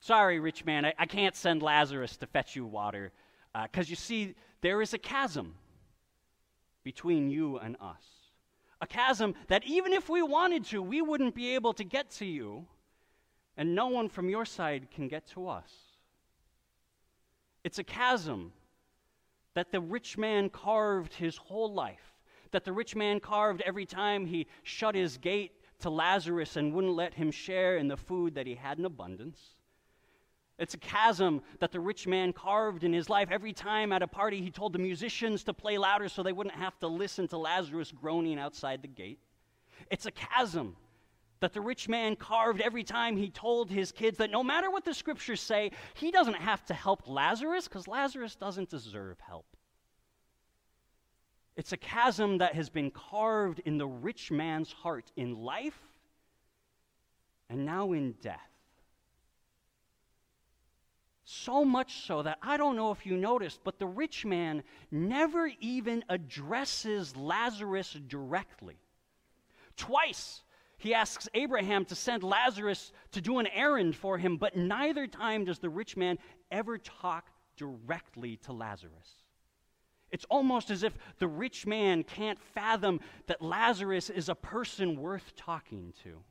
Sorry, 0.00 0.40
rich 0.40 0.64
man, 0.64 0.84
I, 0.84 0.94
I 0.98 1.06
can't 1.06 1.36
send 1.36 1.62
Lazarus 1.62 2.16
to 2.18 2.26
fetch 2.26 2.56
you 2.56 2.66
water. 2.66 3.12
Because 3.62 3.86
uh, 3.88 3.90
you 3.90 3.96
see, 3.96 4.34
there 4.60 4.82
is 4.82 4.94
a 4.94 4.98
chasm 4.98 5.54
between 6.82 7.30
you 7.30 7.58
and 7.58 7.76
us. 7.80 8.04
A 8.80 8.86
chasm 8.86 9.34
that 9.48 9.64
even 9.64 9.92
if 9.92 10.08
we 10.08 10.22
wanted 10.22 10.64
to, 10.66 10.82
we 10.82 11.00
wouldn't 11.00 11.34
be 11.34 11.54
able 11.54 11.72
to 11.74 11.84
get 11.84 12.10
to 12.12 12.26
you, 12.26 12.66
and 13.56 13.74
no 13.74 13.86
one 13.86 14.08
from 14.08 14.28
your 14.28 14.44
side 14.44 14.88
can 14.90 15.08
get 15.08 15.26
to 15.28 15.48
us. 15.48 15.70
It's 17.62 17.78
a 17.78 17.84
chasm 17.84 18.52
that 19.54 19.70
the 19.70 19.80
rich 19.80 20.18
man 20.18 20.50
carved 20.50 21.14
his 21.14 21.36
whole 21.36 21.72
life, 21.72 22.12
that 22.50 22.64
the 22.64 22.72
rich 22.72 22.96
man 22.96 23.20
carved 23.20 23.62
every 23.62 23.86
time 23.86 24.26
he 24.26 24.48
shut 24.64 24.94
his 24.94 25.16
gate 25.16 25.52
to 25.80 25.90
Lazarus 25.90 26.56
and 26.56 26.74
wouldn't 26.74 26.94
let 26.94 27.14
him 27.14 27.30
share 27.30 27.76
in 27.76 27.88
the 27.88 27.96
food 27.96 28.34
that 28.34 28.46
he 28.46 28.56
had 28.56 28.78
in 28.78 28.84
abundance. 28.84 29.54
It's 30.58 30.74
a 30.74 30.78
chasm 30.78 31.42
that 31.58 31.72
the 31.72 31.80
rich 31.80 32.06
man 32.06 32.32
carved 32.32 32.84
in 32.84 32.92
his 32.92 33.10
life. 33.10 33.28
Every 33.30 33.52
time 33.52 33.92
at 33.92 34.02
a 34.02 34.06
party, 34.06 34.40
he 34.40 34.50
told 34.50 34.72
the 34.72 34.78
musicians 34.78 35.42
to 35.44 35.54
play 35.54 35.78
louder 35.78 36.08
so 36.08 36.22
they 36.22 36.32
wouldn't 36.32 36.54
have 36.54 36.78
to 36.78 36.86
listen 36.86 37.26
to 37.28 37.38
Lazarus 37.38 37.90
groaning 37.90 38.38
outside 38.38 38.80
the 38.80 38.88
gate. 38.88 39.18
It's 39.90 40.06
a 40.06 40.12
chasm 40.12 40.76
that 41.40 41.52
the 41.52 41.60
rich 41.60 41.88
man 41.88 42.14
carved 42.14 42.60
every 42.60 42.84
time 42.84 43.16
he 43.16 43.30
told 43.30 43.68
his 43.68 43.90
kids 43.90 44.18
that 44.18 44.30
no 44.30 44.44
matter 44.44 44.70
what 44.70 44.84
the 44.84 44.94
scriptures 44.94 45.40
say, 45.40 45.72
he 45.94 46.12
doesn't 46.12 46.36
have 46.36 46.64
to 46.66 46.74
help 46.74 47.02
Lazarus 47.08 47.66
because 47.66 47.88
Lazarus 47.88 48.36
doesn't 48.36 48.70
deserve 48.70 49.18
help. 49.20 49.46
It's 51.56 51.72
a 51.72 51.76
chasm 51.76 52.38
that 52.38 52.54
has 52.54 52.70
been 52.70 52.90
carved 52.90 53.60
in 53.64 53.76
the 53.76 53.86
rich 53.86 54.30
man's 54.30 54.72
heart 54.72 55.10
in 55.16 55.36
life 55.36 55.78
and 57.50 57.66
now 57.66 57.92
in 57.92 58.12
death. 58.22 58.53
So 61.44 61.62
much 61.62 62.06
so 62.06 62.22
that 62.22 62.38
I 62.40 62.56
don't 62.56 62.74
know 62.74 62.90
if 62.90 63.04
you 63.04 63.18
noticed, 63.18 63.60
but 63.64 63.78
the 63.78 63.86
rich 63.86 64.24
man 64.24 64.62
never 64.90 65.50
even 65.60 66.02
addresses 66.08 67.14
Lazarus 67.14 67.98
directly. 68.06 68.78
Twice 69.76 70.42
he 70.78 70.94
asks 70.94 71.28
Abraham 71.34 71.84
to 71.84 71.94
send 71.94 72.22
Lazarus 72.22 72.92
to 73.12 73.20
do 73.20 73.40
an 73.40 73.46
errand 73.48 73.94
for 73.94 74.16
him, 74.16 74.38
but 74.38 74.56
neither 74.56 75.06
time 75.06 75.44
does 75.44 75.58
the 75.58 75.68
rich 75.68 75.98
man 75.98 76.16
ever 76.50 76.78
talk 76.78 77.28
directly 77.58 78.38
to 78.38 78.54
Lazarus. 78.54 79.22
It's 80.10 80.24
almost 80.30 80.70
as 80.70 80.82
if 80.82 80.96
the 81.18 81.28
rich 81.28 81.66
man 81.66 82.04
can't 82.04 82.38
fathom 82.54 83.00
that 83.26 83.42
Lazarus 83.42 84.08
is 84.08 84.30
a 84.30 84.34
person 84.34 84.96
worth 84.98 85.36
talking 85.36 85.92
to. 86.04 86.22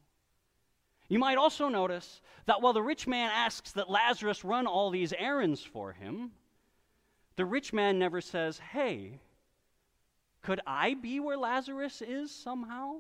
You 1.13 1.19
might 1.19 1.37
also 1.37 1.69
notice 1.69 2.21
that 2.47 2.63
while 2.63 2.73
the 2.73 2.81
rich 2.81 3.05
man 3.05 3.29
asks 3.31 3.73
that 3.73 3.87
Lazarus 3.87 4.43
run 4.43 4.65
all 4.65 4.89
these 4.89 5.13
errands 5.13 5.61
for 5.61 5.91
him, 5.91 6.31
the 7.35 7.45
rich 7.45 7.71
man 7.71 7.99
never 7.99 8.19
says, 8.19 8.57
Hey, 8.57 9.19
could 10.41 10.59
I 10.65 10.95
be 10.95 11.19
where 11.19 11.37
Lazarus 11.37 12.01
is 12.01 12.31
somehow? 12.31 12.95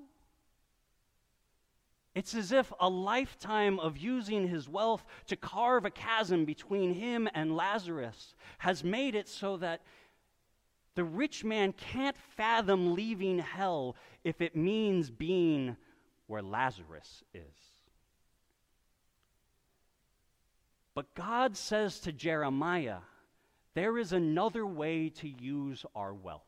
It's 2.13 2.35
as 2.35 2.51
if 2.51 2.71
a 2.79 2.87
lifetime 2.87 3.79
of 3.79 3.97
using 3.97 4.47
his 4.47 4.69
wealth 4.69 5.03
to 5.25 5.35
carve 5.35 5.83
a 5.83 5.89
chasm 5.89 6.45
between 6.45 6.93
him 6.93 7.27
and 7.33 7.55
Lazarus 7.55 8.35
has 8.59 8.83
made 8.83 9.15
it 9.15 9.27
so 9.27 9.57
that 9.57 9.81
the 10.93 11.03
rich 11.03 11.43
man 11.43 11.73
can't 11.73 12.17
fathom 12.37 12.93
leaving 12.93 13.39
hell 13.39 13.95
if 14.23 14.39
it 14.39 14.55
means 14.55 15.09
being 15.09 15.77
where 16.27 16.43
Lazarus 16.43 17.23
is. 17.33 17.72
But 20.95 21.13
God 21.15 21.57
says 21.57 21.99
to 22.01 22.11
Jeremiah, 22.11 22.99
there 23.73 23.97
is 23.97 24.13
another 24.13 24.65
way 24.65 25.09
to 25.09 25.27
use 25.27 25.85
our 25.95 26.13
wealth. 26.13 26.43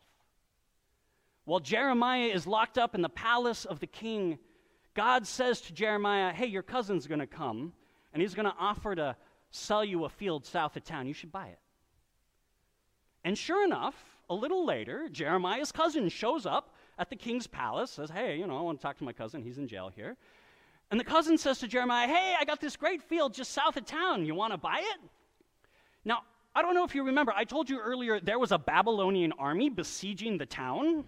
While 1.46 1.60
Jeremiah 1.60 2.28
is 2.28 2.48
locked 2.48 2.78
up 2.78 2.96
in 2.96 3.02
the 3.02 3.10
palace 3.10 3.66
of 3.66 3.80
the 3.80 3.88
king, 3.88 4.38
God 4.94 5.28
says 5.28 5.62
to 5.62 5.74
Jeremiah, 5.74 6.32
Hey, 6.32 6.48
your 6.48 6.64
cousin's 6.64 7.08
going 7.08 7.20
to 7.20 7.28
come, 7.28 7.74
and 8.14 8.22
he's 8.22 8.34
going 8.34 8.48
to 8.48 8.56
offer 8.60 8.96
to 8.96 9.16
sell 9.52 9.84
you 9.84 10.06
a 10.06 10.10
field 10.10 10.46
south 10.46 10.76
of 10.76 10.84
town. 10.84 11.08
You 11.08 11.14
should 11.14 11.32
buy 11.32 11.48
it. 11.48 11.60
And 13.24 13.38
sure 13.38 13.64
enough, 13.66 13.96
a 14.30 14.36
little 14.36 14.66
later, 14.66 15.10
Jeremiah's 15.10 15.72
cousin 15.72 16.10
shows 16.10 16.46
up 16.46 16.76
at 16.98 17.10
the 17.10 17.16
king's 17.16 17.48
palace, 17.48 17.92
says, 17.92 18.10
Hey, 18.10 18.38
you 18.38 18.48
know, 18.48 18.58
I 18.58 18.62
want 18.62 18.80
to 18.80 18.84
talk 18.84 18.98
to 19.00 19.04
my 19.04 19.14
cousin. 19.14 19.44
He's 19.44 19.58
in 19.58 19.68
jail 19.68 19.92
here. 19.94 20.16
And 20.96 21.00
the 21.02 21.04
cousin 21.04 21.38
says 21.38 21.60
to 21.60 21.68
Jeremiah, 21.68 22.08
Hey, 22.08 22.36
I 22.40 22.46
got 22.46 22.62
this 22.62 22.78
great 22.78 23.04
field 23.04 23.34
just 23.34 23.52
south 23.52 23.76
of 23.76 23.86
town. 23.86 24.26
You 24.26 24.34
want 24.34 24.54
to 24.54 24.58
buy 24.58 24.80
it? 24.80 25.10
Now, 26.06 26.20
I 26.56 26.62
don't 26.62 26.74
know 26.74 26.86
if 26.86 26.96
you 26.96 27.04
remember, 27.04 27.34
I 27.36 27.44
told 27.44 27.70
you 27.70 27.82
earlier 27.82 28.22
there 28.22 28.40
was 28.40 28.54
a 28.54 28.58
Babylonian 28.58 29.34
army 29.38 29.70
besieging 29.70 30.38
the 30.38 30.46
town. 30.46 31.04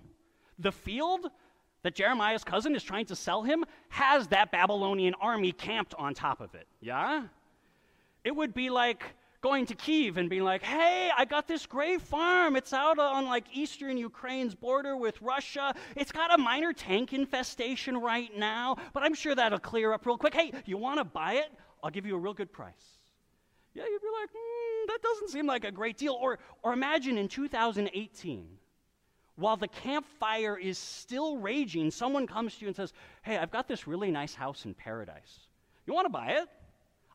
The 0.60 0.74
field 0.74 1.28
that 1.84 1.96
Jeremiah's 1.96 2.44
cousin 2.44 2.76
is 2.76 2.84
trying 2.84 3.06
to 3.06 3.16
sell 3.16 3.44
him 3.44 3.64
has 3.88 4.28
that 4.28 4.52
Babylonian 4.52 5.14
army 5.22 5.54
camped 5.54 5.96
on 5.96 6.14
top 6.14 6.42
of 6.42 6.54
it. 6.54 6.68
Yeah? 6.82 7.24
It 8.26 8.36
would 8.36 8.54
be 8.54 8.70
like 8.70 9.16
going 9.42 9.66
to 9.68 9.76
Kiev 9.76 10.18
and 10.18 10.30
being 10.30 10.44
like, 10.44 10.64
hey, 10.64 11.10
I 11.16 11.26
got 11.26 11.48
this 11.48 11.66
great 11.66 12.02
farm. 12.02 12.56
It's 12.56 12.74
out 12.74 13.00
on 13.00 13.26
like 13.26 13.46
eastern 13.54 13.98
Ukraine's 13.98 14.56
border 14.56 14.98
with 14.98 15.22
Russia. 15.22 15.76
It's 15.96 16.12
got 16.12 16.34
a 16.34 16.38
minor 16.38 16.74
tank 16.74 17.14
infestation 17.14 17.98
right 17.98 18.36
now, 18.38 18.78
but 18.94 19.04
I'm 19.04 19.14
sure 19.14 19.36
that'll 19.36 19.60
clear 19.60 19.94
up 19.94 20.06
real 20.06 20.18
quick. 20.18 20.34
Hey, 20.34 20.52
you 20.66 20.78
want 20.78 21.00
to 21.00 21.04
buy 21.04 21.34
it? 21.34 21.52
I'll 21.84 21.92
give 21.92 22.06
you 22.06 22.16
a 22.16 22.20
real 22.20 22.34
good 22.34 22.52
price. 22.52 22.74
Yeah, 23.74 23.84
you'd 23.84 24.02
be 24.02 24.08
like, 24.20 24.30
mm, 24.30 24.88
that 24.88 25.02
doesn't 25.04 25.30
seem 25.30 25.46
like 25.46 25.64
a 25.64 25.72
great 25.72 25.98
deal. 25.98 26.18
Or, 26.20 26.40
or 26.64 26.74
imagine 26.74 27.20
in 27.20 27.28
2018, 27.28 28.48
while 29.36 29.56
the 29.56 29.68
campfire 29.68 30.58
is 30.58 30.80
still 30.80 31.38
raging, 31.38 31.92
someone 31.92 32.26
comes 32.26 32.56
to 32.56 32.62
you 32.62 32.68
and 32.68 32.76
says, 32.76 32.92
Hey, 33.22 33.38
I've 33.38 33.52
got 33.52 33.68
this 33.68 33.88
really 33.88 34.10
nice 34.10 34.34
house 34.34 34.66
in 34.66 34.74
paradise. 34.74 35.42
You 35.86 35.94
want 35.94 36.06
to 36.06 36.10
buy 36.10 36.30
it? 36.32 36.48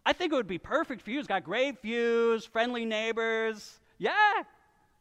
I 0.05 0.13
think 0.13 0.33
it 0.33 0.37
would 0.37 0.49
be 0.49 0.59
perfect 0.59 1.03
for 1.03 1.11
you. 1.11 1.19
It's 1.19 1.29
got 1.29 1.45
great 1.45 1.81
views, 1.81 2.45
friendly 2.45 2.85
neighbors. 2.85 3.79
Yeah, 3.99 4.43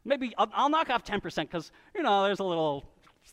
maybe 0.05 0.34
I'll, 0.38 0.50
I'll 0.53 0.70
knock 0.70 0.89
off 0.89 1.03
10% 1.03 1.22
because, 1.36 1.72
you 1.96 2.03
know, 2.03 2.24
there's 2.24 2.39
a 2.39 2.43
little, 2.43 2.86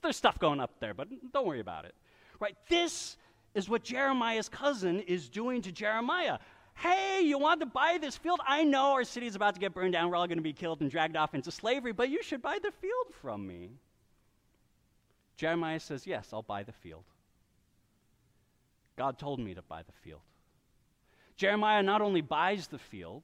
there's 0.02 0.16
stuff 0.16 0.38
going 0.38 0.60
up 0.60 0.70
there, 0.80 0.94
but 0.94 1.08
don't 1.32 1.46
worry 1.46 1.60
about 1.60 1.84
it. 1.84 1.94
Right? 2.40 2.56
This 2.68 3.16
is 3.54 3.68
what 3.68 3.82
Jeremiah's 3.82 4.48
cousin 4.48 5.00
is 5.00 5.28
doing 5.28 5.62
to 5.62 5.72
Jeremiah. 5.72 6.38
Hey, 6.74 7.22
you 7.22 7.38
want 7.38 7.60
to 7.60 7.66
buy 7.66 7.98
this 8.00 8.16
field? 8.16 8.40
I 8.46 8.62
know 8.62 8.92
our 8.92 9.04
city 9.04 9.26
is 9.26 9.34
about 9.34 9.54
to 9.54 9.60
get 9.60 9.74
burned 9.74 9.94
down. 9.94 10.08
We're 10.08 10.16
all 10.16 10.28
going 10.28 10.38
to 10.38 10.42
be 10.42 10.52
killed 10.52 10.80
and 10.80 10.90
dragged 10.90 11.16
off 11.16 11.34
into 11.34 11.50
slavery, 11.50 11.92
but 11.92 12.08
you 12.08 12.22
should 12.22 12.40
buy 12.40 12.58
the 12.62 12.70
field 12.70 13.14
from 13.20 13.46
me. 13.46 13.70
Jeremiah 15.36 15.80
says, 15.80 16.06
Yes, 16.06 16.28
I'll 16.32 16.42
buy 16.42 16.62
the 16.62 16.72
field. 16.72 17.04
God 18.96 19.18
told 19.18 19.40
me 19.40 19.54
to 19.54 19.62
buy 19.62 19.82
the 19.82 19.92
field. 20.04 20.20
Jeremiah 21.38 21.84
not 21.84 22.02
only 22.02 22.20
buys 22.20 22.66
the 22.66 22.78
field, 22.78 23.22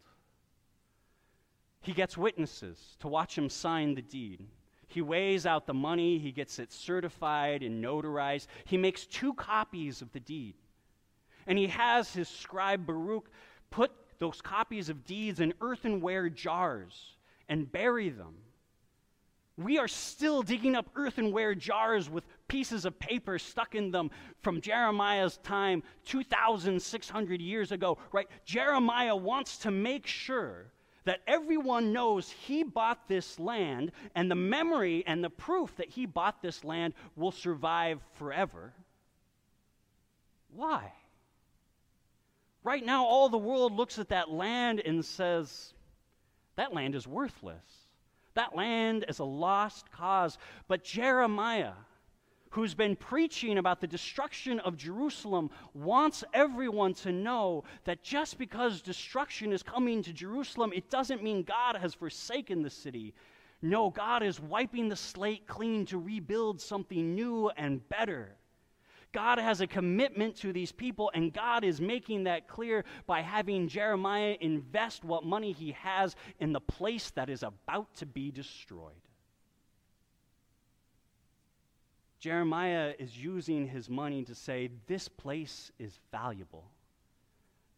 he 1.80 1.92
gets 1.92 2.16
witnesses 2.16 2.96
to 3.00 3.08
watch 3.08 3.36
him 3.36 3.50
sign 3.50 3.94
the 3.94 4.02
deed. 4.02 4.46
He 4.86 5.02
weighs 5.02 5.46
out 5.46 5.66
the 5.66 5.74
money, 5.74 6.18
he 6.18 6.30
gets 6.30 6.60
it 6.60 6.72
certified 6.72 7.64
and 7.64 7.84
notarized. 7.84 8.46
He 8.64 8.76
makes 8.76 9.04
two 9.04 9.34
copies 9.34 10.00
of 10.00 10.12
the 10.12 10.20
deed. 10.20 10.54
And 11.48 11.58
he 11.58 11.66
has 11.66 12.12
his 12.12 12.28
scribe 12.28 12.86
Baruch 12.86 13.28
put 13.70 13.90
those 14.20 14.40
copies 14.40 14.88
of 14.88 15.04
deeds 15.04 15.40
in 15.40 15.52
earthenware 15.60 16.28
jars 16.30 17.16
and 17.48 17.70
bury 17.70 18.10
them 18.10 18.36
we 19.56 19.78
are 19.78 19.88
still 19.88 20.42
digging 20.42 20.74
up 20.74 20.88
earthenware 20.96 21.54
jars 21.54 22.10
with 22.10 22.24
pieces 22.48 22.84
of 22.84 22.98
paper 22.98 23.38
stuck 23.38 23.74
in 23.74 23.90
them 23.90 24.10
from 24.42 24.60
Jeremiah's 24.60 25.36
time 25.38 25.82
2,600 26.06 27.40
years 27.40 27.70
ago, 27.70 27.98
right? 28.12 28.28
Jeremiah 28.44 29.14
wants 29.14 29.58
to 29.58 29.70
make 29.70 30.06
sure 30.06 30.72
that 31.04 31.20
everyone 31.26 31.92
knows 31.92 32.30
he 32.30 32.62
bought 32.62 33.08
this 33.08 33.38
land 33.38 33.92
and 34.14 34.30
the 34.30 34.34
memory 34.34 35.04
and 35.06 35.22
the 35.22 35.30
proof 35.30 35.76
that 35.76 35.90
he 35.90 36.06
bought 36.06 36.42
this 36.42 36.64
land 36.64 36.94
will 37.14 37.30
survive 37.30 38.00
forever. 38.14 38.72
Why? 40.54 40.92
Right 42.64 42.84
now, 42.84 43.04
all 43.04 43.28
the 43.28 43.38
world 43.38 43.74
looks 43.74 43.98
at 43.98 44.08
that 44.08 44.30
land 44.30 44.80
and 44.80 45.04
says, 45.04 45.74
that 46.56 46.72
land 46.72 46.94
is 46.94 47.06
worthless. 47.06 47.62
That 48.34 48.56
land 48.56 49.04
is 49.08 49.18
a 49.18 49.24
lost 49.24 49.90
cause. 49.92 50.38
But 50.68 50.84
Jeremiah, 50.84 51.72
who's 52.50 52.74
been 52.74 52.96
preaching 52.96 53.58
about 53.58 53.80
the 53.80 53.86
destruction 53.86 54.60
of 54.60 54.76
Jerusalem, 54.76 55.50
wants 55.72 56.24
everyone 56.32 56.94
to 56.94 57.12
know 57.12 57.64
that 57.84 58.02
just 58.02 58.38
because 58.38 58.82
destruction 58.82 59.52
is 59.52 59.62
coming 59.62 60.02
to 60.02 60.12
Jerusalem, 60.12 60.72
it 60.74 60.90
doesn't 60.90 61.22
mean 61.22 61.42
God 61.42 61.76
has 61.76 61.94
forsaken 61.94 62.62
the 62.62 62.70
city. 62.70 63.14
No, 63.62 63.90
God 63.90 64.22
is 64.22 64.40
wiping 64.40 64.88
the 64.88 64.96
slate 64.96 65.46
clean 65.46 65.86
to 65.86 65.98
rebuild 65.98 66.60
something 66.60 67.14
new 67.14 67.48
and 67.56 67.88
better. 67.88 68.36
God 69.14 69.38
has 69.38 69.60
a 69.60 69.66
commitment 69.68 70.34
to 70.38 70.52
these 70.52 70.72
people, 70.72 71.10
and 71.14 71.32
God 71.32 71.62
is 71.62 71.80
making 71.80 72.24
that 72.24 72.48
clear 72.48 72.84
by 73.06 73.22
having 73.22 73.68
Jeremiah 73.68 74.36
invest 74.40 75.04
what 75.04 75.24
money 75.24 75.52
he 75.52 75.70
has 75.72 76.16
in 76.40 76.52
the 76.52 76.60
place 76.60 77.10
that 77.12 77.30
is 77.30 77.44
about 77.44 77.94
to 77.96 78.06
be 78.06 78.32
destroyed. 78.32 78.90
Jeremiah 82.18 82.94
is 82.98 83.16
using 83.16 83.68
his 83.68 83.88
money 83.88 84.24
to 84.24 84.34
say, 84.34 84.70
This 84.88 85.08
place 85.08 85.70
is 85.78 86.00
valuable. 86.10 86.64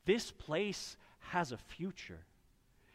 This 0.07 0.31
place 0.31 0.97
has 1.19 1.53
a 1.53 1.59
future. 1.59 2.21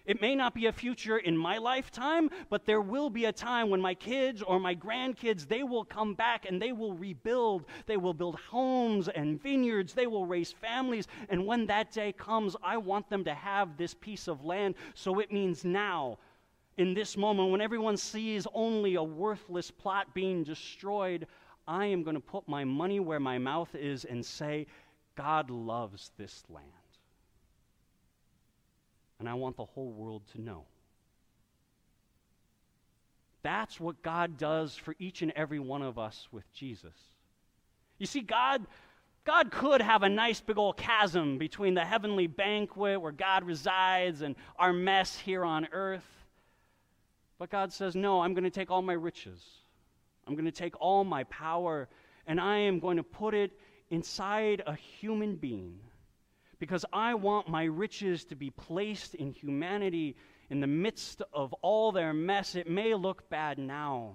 It 0.05 0.21
may 0.21 0.35
not 0.35 0.53
be 0.53 0.65
a 0.65 0.71
future 0.71 1.17
in 1.17 1.37
my 1.37 1.57
lifetime, 1.57 2.29
but 2.49 2.65
there 2.65 2.81
will 2.81 3.09
be 3.09 3.25
a 3.25 3.31
time 3.31 3.69
when 3.69 3.81
my 3.81 3.93
kids 3.93 4.41
or 4.41 4.59
my 4.59 4.73
grandkids, 4.73 5.47
they 5.47 5.63
will 5.63 5.85
come 5.85 6.15
back 6.15 6.45
and 6.45 6.61
they 6.61 6.71
will 6.71 6.93
rebuild. 6.93 7.65
They 7.85 7.97
will 7.97 8.13
build 8.13 8.35
homes 8.35 9.07
and 9.09 9.41
vineyards. 9.41 9.93
They 9.93 10.07
will 10.07 10.25
raise 10.25 10.51
families. 10.51 11.07
And 11.29 11.45
when 11.45 11.67
that 11.67 11.91
day 11.91 12.13
comes, 12.13 12.55
I 12.63 12.77
want 12.77 13.09
them 13.09 13.23
to 13.25 13.33
have 13.33 13.77
this 13.77 13.93
piece 13.93 14.27
of 14.27 14.43
land. 14.43 14.75
So 14.95 15.19
it 15.19 15.31
means 15.31 15.63
now, 15.63 16.17
in 16.77 16.93
this 16.93 17.15
moment, 17.15 17.51
when 17.51 17.61
everyone 17.61 17.97
sees 17.97 18.47
only 18.53 18.95
a 18.95 19.03
worthless 19.03 19.69
plot 19.69 20.13
being 20.15 20.43
destroyed, 20.43 21.27
I 21.67 21.85
am 21.85 22.01
going 22.01 22.15
to 22.15 22.21
put 22.21 22.47
my 22.47 22.63
money 22.63 22.99
where 22.99 23.19
my 23.19 23.37
mouth 23.37 23.75
is 23.75 24.05
and 24.05 24.25
say, 24.25 24.65
God 25.15 25.51
loves 25.51 26.11
this 26.17 26.43
land 26.49 26.80
and 29.21 29.29
I 29.29 29.35
want 29.35 29.55
the 29.55 29.65
whole 29.65 29.91
world 29.91 30.23
to 30.33 30.41
know. 30.41 30.65
That's 33.43 33.79
what 33.79 34.01
God 34.01 34.39
does 34.39 34.75
for 34.75 34.95
each 34.97 35.21
and 35.21 35.31
every 35.35 35.59
one 35.59 35.83
of 35.83 35.99
us 35.99 36.27
with 36.31 36.51
Jesus. 36.53 36.95
You 37.99 38.07
see, 38.07 38.21
God, 38.21 38.65
God 39.23 39.51
could 39.51 39.79
have 39.79 40.01
a 40.01 40.09
nice 40.09 40.41
big 40.41 40.57
old 40.57 40.75
chasm 40.75 41.37
between 41.37 41.75
the 41.75 41.85
heavenly 41.85 42.25
banquet 42.25 42.99
where 42.99 43.11
God 43.11 43.43
resides 43.43 44.23
and 44.23 44.35
our 44.57 44.73
mess 44.73 45.15
here 45.19 45.45
on 45.45 45.67
earth. 45.71 46.05
But 47.37 47.51
God 47.51 47.71
says, 47.71 47.95
No, 47.95 48.21
I'm 48.21 48.33
going 48.33 48.43
to 48.43 48.49
take 48.49 48.71
all 48.71 48.81
my 48.81 48.93
riches. 48.93 49.43
I'm 50.27 50.33
going 50.33 50.45
to 50.45 50.51
take 50.51 50.73
all 50.81 51.03
my 51.03 51.25
power 51.25 51.89
and 52.25 52.41
I 52.41 52.57
am 52.57 52.79
going 52.79 52.97
to 52.97 53.03
put 53.03 53.35
it 53.35 53.51
inside 53.91 54.63
a 54.65 54.73
human 54.73 55.35
being 55.35 55.79
because 56.61 56.85
I 56.93 57.15
want 57.15 57.49
my 57.49 57.63
riches 57.63 58.23
to 58.25 58.35
be 58.35 58.51
placed 58.51 59.15
in 59.15 59.31
humanity 59.31 60.15
in 60.51 60.59
the 60.59 60.67
midst 60.67 61.23
of 61.33 61.53
all 61.63 61.91
their 61.91 62.13
mess. 62.13 62.53
It 62.53 62.69
may 62.69 62.93
look 62.93 63.27
bad 63.31 63.57
now, 63.57 64.11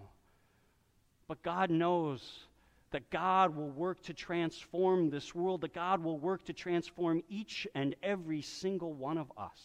but 1.26 1.42
God 1.42 1.70
knows 1.70 2.46
that 2.92 3.10
God 3.10 3.56
will 3.56 3.70
work 3.70 4.00
to 4.04 4.14
transform 4.14 5.10
this 5.10 5.34
world, 5.34 5.62
that 5.62 5.74
God 5.74 6.04
will 6.04 6.20
work 6.20 6.44
to 6.44 6.52
transform 6.52 7.24
each 7.28 7.66
and 7.74 7.96
every 8.00 8.42
single 8.42 8.92
one 8.92 9.18
of 9.18 9.32
us. 9.36 9.60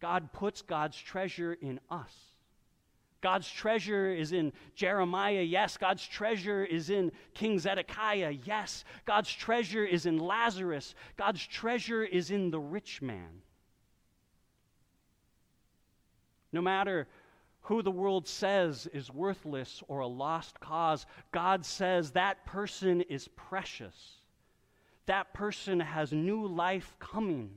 God 0.00 0.32
puts 0.32 0.62
God's 0.62 0.96
treasure 0.96 1.52
in 1.52 1.78
us. 1.90 2.14
God's 3.24 3.50
treasure 3.50 4.12
is 4.12 4.32
in 4.32 4.52
Jeremiah, 4.74 5.40
yes. 5.40 5.78
God's 5.78 6.06
treasure 6.06 6.62
is 6.62 6.90
in 6.90 7.10
King 7.32 7.58
Zedekiah, 7.58 8.36
yes. 8.44 8.84
God's 9.06 9.32
treasure 9.32 9.82
is 9.82 10.04
in 10.04 10.18
Lazarus. 10.18 10.94
God's 11.16 11.44
treasure 11.46 12.04
is 12.04 12.30
in 12.30 12.50
the 12.50 12.60
rich 12.60 13.00
man. 13.00 13.40
No 16.52 16.60
matter 16.60 17.08
who 17.62 17.80
the 17.80 17.90
world 17.90 18.28
says 18.28 18.86
is 18.92 19.10
worthless 19.10 19.82
or 19.88 20.00
a 20.00 20.06
lost 20.06 20.60
cause, 20.60 21.06
God 21.32 21.64
says 21.64 22.10
that 22.10 22.44
person 22.44 23.00
is 23.00 23.26
precious. 23.28 24.18
That 25.06 25.32
person 25.32 25.80
has 25.80 26.12
new 26.12 26.46
life 26.46 26.94
coming. 26.98 27.52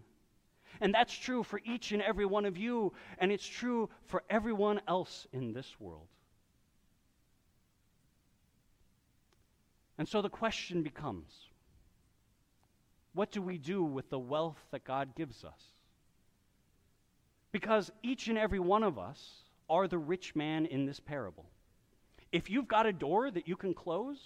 And 0.82 0.94
that's 0.94 1.14
true 1.14 1.44
for 1.44 1.60
each 1.66 1.92
and 1.92 2.02
every 2.02 2.26
one 2.26 2.46
of 2.46 2.58
you, 2.58 2.94
and 3.18 3.32
it's 3.32 3.48
true 3.48 3.90
for 4.06 4.24
everyone 4.30 4.82
else 4.88 5.28
in 5.34 5.54
this 5.54 5.76
world. 5.80 6.08
And 9.98 10.08
so 10.08 10.22
the 10.22 10.30
question 10.30 10.84
becomes 10.84 11.34
what 13.14 13.32
do 13.32 13.42
we 13.42 13.58
do 13.58 13.84
with 13.84 14.12
the 14.12 14.20
wealth 14.20 14.60
that 14.70 14.84
God 14.84 15.16
gives 15.16 15.44
us? 15.44 15.60
Because 17.52 17.92
each 18.04 18.28
and 18.28 18.38
every 18.38 18.60
one 18.60 18.84
of 18.84 19.00
us 19.00 19.20
are 19.68 19.88
the 19.88 19.98
rich 19.98 20.36
man 20.36 20.68
in 20.68 20.86
this 20.86 21.00
parable. 21.00 21.46
If 22.32 22.50
you've 22.50 22.68
got 22.68 22.86
a 22.86 22.94
door 22.94 23.32
that 23.32 23.48
you 23.48 23.56
can 23.56 23.74
close, 23.74 24.20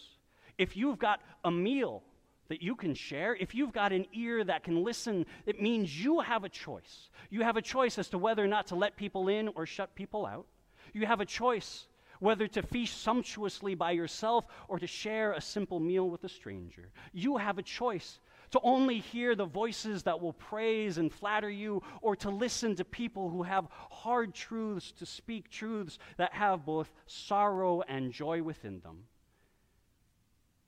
if 0.58 0.76
you've 0.76 1.00
got 1.00 1.22
a 1.46 1.52
meal 1.52 2.04
that 2.52 2.62
you 2.62 2.76
can 2.76 2.94
share, 2.94 3.34
if 3.38 3.56
you've 3.56 3.72
got 3.72 3.94
an 3.94 4.06
ear 4.12 4.44
that 4.44 4.62
can 4.62 4.84
listen, 4.84 5.26
it 5.46 5.62
means 5.62 6.04
you 6.04 6.20
have 6.20 6.44
a 6.44 6.50
choice. 6.50 7.10
You 7.30 7.44
have 7.44 7.56
a 7.56 7.62
choice 7.62 7.98
as 7.98 8.10
to 8.10 8.18
whether 8.18 8.44
or 8.44 8.48
not 8.50 8.68
to 8.68 8.76
let 8.76 8.98
people 8.98 9.30
in 9.30 9.48
or 9.56 9.66
shut 9.66 9.96
people 9.96 10.26
out. 10.26 10.46
You 10.92 11.06
have 11.06 11.22
a 11.22 11.26
choice 11.26 11.88
whether 12.20 12.48
to 12.50 12.62
feast 12.62 13.02
sumptuously 13.04 13.74
by 13.74 13.92
yourself 13.92 14.44
or 14.68 14.80
to 14.80 14.86
share 14.86 15.32
a 15.32 15.40
simple 15.40 15.80
meal 15.80 16.10
with 16.10 16.26
a 16.26 16.30
stranger. 16.30 16.90
You 17.14 17.38
have 17.38 17.58
a 17.58 17.64
choice 17.64 18.20
to 18.52 18.60
only 18.64 19.00
hear 19.00 19.34
the 19.34 19.46
voices 19.46 20.04
that 20.04 20.20
will 20.20 20.34
praise 20.34 20.98
and 20.98 21.10
flatter 21.12 21.50
you, 21.50 21.82
or 22.02 22.18
to 22.18 22.30
listen 22.30 22.76
to 22.76 22.84
people 22.84 23.30
who 23.30 23.44
have 23.44 23.70
hard 23.90 24.34
truths, 24.34 24.92
to 24.92 25.06
speak 25.06 25.50
truths 25.50 26.00
that 26.18 26.34
have 26.34 26.66
both 26.66 26.92
sorrow 27.08 27.82
and 27.88 28.12
joy 28.12 28.44
within 28.44 28.82
them. 28.82 29.06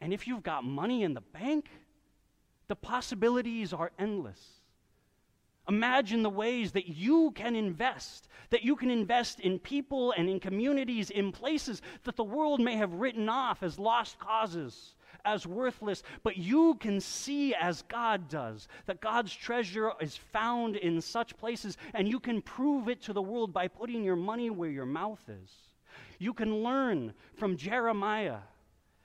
And 0.03 0.13
if 0.13 0.27
you've 0.27 0.43
got 0.43 0.65
money 0.65 1.03
in 1.03 1.13
the 1.13 1.21
bank, 1.21 1.69
the 2.67 2.75
possibilities 2.75 3.71
are 3.71 3.89
endless. 3.97 4.39
Imagine 5.69 6.23
the 6.23 6.29
ways 6.29 6.73
that 6.73 6.89
you 6.89 7.31
can 7.31 7.55
invest, 7.55 8.27
that 8.49 8.63
you 8.63 8.75
can 8.75 8.91
invest 8.91 9.39
in 9.39 9.59
people 9.59 10.11
and 10.11 10.29
in 10.29 10.41
communities, 10.41 11.09
in 11.09 11.31
places 11.31 11.81
that 12.03 12.17
the 12.17 12.23
world 12.23 12.59
may 12.59 12.75
have 12.75 12.91
written 12.95 13.29
off 13.29 13.63
as 13.63 13.79
lost 13.79 14.19
causes, 14.19 14.95
as 15.23 15.47
worthless, 15.47 16.03
but 16.21 16.35
you 16.35 16.75
can 16.81 16.99
see 16.99 17.55
as 17.55 17.83
God 17.83 18.27
does 18.27 18.67
that 18.87 18.99
God's 18.99 19.33
treasure 19.33 19.93
is 20.01 20.17
found 20.17 20.75
in 20.75 20.99
such 20.99 21.37
places, 21.37 21.77
and 21.93 22.09
you 22.09 22.19
can 22.19 22.41
prove 22.41 22.89
it 22.89 23.01
to 23.03 23.13
the 23.13 23.21
world 23.21 23.53
by 23.53 23.69
putting 23.69 24.03
your 24.03 24.17
money 24.17 24.49
where 24.49 24.69
your 24.69 24.85
mouth 24.85 25.21
is. 25.29 25.49
You 26.19 26.33
can 26.33 26.61
learn 26.61 27.13
from 27.37 27.55
Jeremiah 27.55 28.39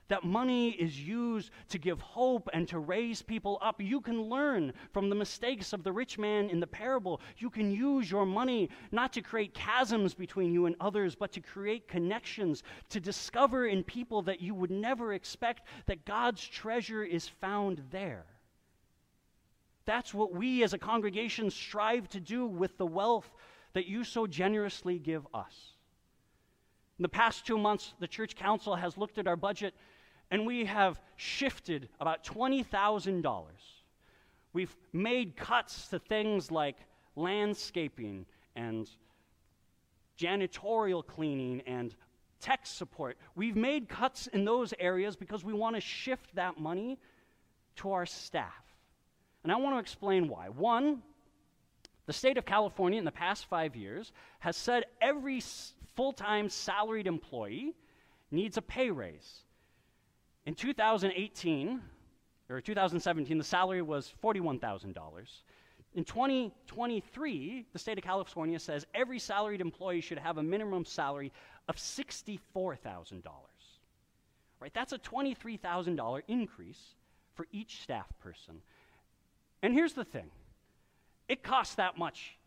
that 0.08 0.24
money 0.24 0.70
is 0.70 1.00
used 1.00 1.50
to 1.68 1.78
give 1.78 2.00
hope 2.00 2.48
and 2.52 2.66
to 2.68 2.78
raise 2.78 3.22
people 3.22 3.58
up. 3.60 3.80
You 3.80 4.00
can 4.00 4.22
learn 4.22 4.72
from 4.92 5.08
the 5.08 5.14
mistakes 5.14 5.72
of 5.72 5.82
the 5.82 5.92
rich 5.92 6.18
man 6.18 6.50
in 6.50 6.60
the 6.60 6.66
parable. 6.66 7.20
You 7.36 7.50
can 7.50 7.70
use 7.70 8.10
your 8.10 8.26
money 8.26 8.70
not 8.90 9.12
to 9.12 9.20
create 9.20 9.54
chasms 9.54 10.14
between 10.14 10.52
you 10.52 10.66
and 10.66 10.76
others, 10.80 11.14
but 11.14 11.32
to 11.32 11.40
create 11.40 11.88
connections, 11.88 12.62
to 12.88 13.00
discover 13.00 13.66
in 13.66 13.84
people 13.84 14.22
that 14.22 14.40
you 14.40 14.54
would 14.54 14.70
never 14.70 15.12
expect 15.12 15.68
that 15.86 16.04
God's 16.04 16.44
treasure 16.46 17.04
is 17.04 17.28
found 17.28 17.82
there. 17.90 18.24
That's 19.84 20.12
what 20.12 20.34
we 20.34 20.62
as 20.62 20.74
a 20.74 20.78
congregation 20.78 21.50
strive 21.50 22.08
to 22.10 22.20
do 22.20 22.46
with 22.46 22.76
the 22.76 22.86
wealth 22.86 23.30
that 23.72 23.86
you 23.86 24.04
so 24.04 24.26
generously 24.26 24.98
give 24.98 25.26
us. 25.32 25.72
In 26.98 27.02
the 27.02 27.08
past 27.08 27.46
two 27.46 27.56
months, 27.56 27.94
the 28.00 28.08
church 28.08 28.34
council 28.34 28.74
has 28.74 28.98
looked 28.98 29.18
at 29.18 29.26
our 29.26 29.36
budget 29.36 29.74
and 30.30 30.46
we 30.46 30.64
have 30.64 31.00
shifted 31.16 31.88
about 32.00 32.24
$20,000. 32.24 33.44
We've 34.52 34.76
made 34.92 35.36
cuts 35.36 35.88
to 35.88 35.98
things 35.98 36.50
like 36.50 36.76
landscaping 37.16 38.26
and 38.56 38.88
janitorial 40.18 41.06
cleaning 41.06 41.62
and 41.66 41.94
tech 42.40 42.66
support. 42.66 43.16
We've 43.34 43.56
made 43.56 43.88
cuts 43.88 44.26
in 44.28 44.44
those 44.44 44.74
areas 44.78 45.16
because 45.16 45.44
we 45.44 45.52
want 45.52 45.76
to 45.76 45.80
shift 45.80 46.34
that 46.34 46.58
money 46.58 46.98
to 47.76 47.92
our 47.92 48.06
staff. 48.06 48.52
And 49.42 49.52
I 49.52 49.56
want 49.56 49.76
to 49.76 49.80
explain 49.80 50.28
why. 50.28 50.48
One, 50.48 51.02
the 52.06 52.12
state 52.12 52.36
of 52.36 52.44
California 52.44 52.98
in 52.98 53.04
the 53.04 53.12
past 53.12 53.46
five 53.46 53.76
years 53.76 54.12
has 54.40 54.56
said 54.56 54.84
every 55.00 55.42
full 55.94 56.12
time 56.12 56.48
salaried 56.48 57.06
employee 57.06 57.74
needs 58.30 58.56
a 58.56 58.62
pay 58.62 58.90
raise. 58.90 59.44
In 60.46 60.54
2018, 60.54 61.80
or 62.50 62.60
2017, 62.60 63.38
the 63.38 63.44
salary 63.44 63.82
was 63.82 64.14
$41,000. 64.22 64.94
In 65.94 66.04
2023, 66.04 67.66
the 67.72 67.78
state 67.78 67.98
of 67.98 68.04
California 68.04 68.58
says 68.58 68.86
every 68.94 69.18
salaried 69.18 69.60
employee 69.60 70.00
should 70.00 70.18
have 70.18 70.38
a 70.38 70.42
minimum 70.42 70.84
salary 70.84 71.32
of 71.68 71.76
$64,000. 71.76 73.22
Right? 74.60 74.72
That's 74.74 74.92
a 74.92 74.98
$23,000 74.98 76.22
increase 76.28 76.94
for 77.34 77.46
each 77.52 77.82
staff 77.82 78.06
person. 78.20 78.60
And 79.62 79.72
here's 79.72 79.92
the 79.92 80.04
thing 80.04 80.30
it 81.28 81.42
costs 81.42 81.74
that 81.76 81.98
much 81.98 82.38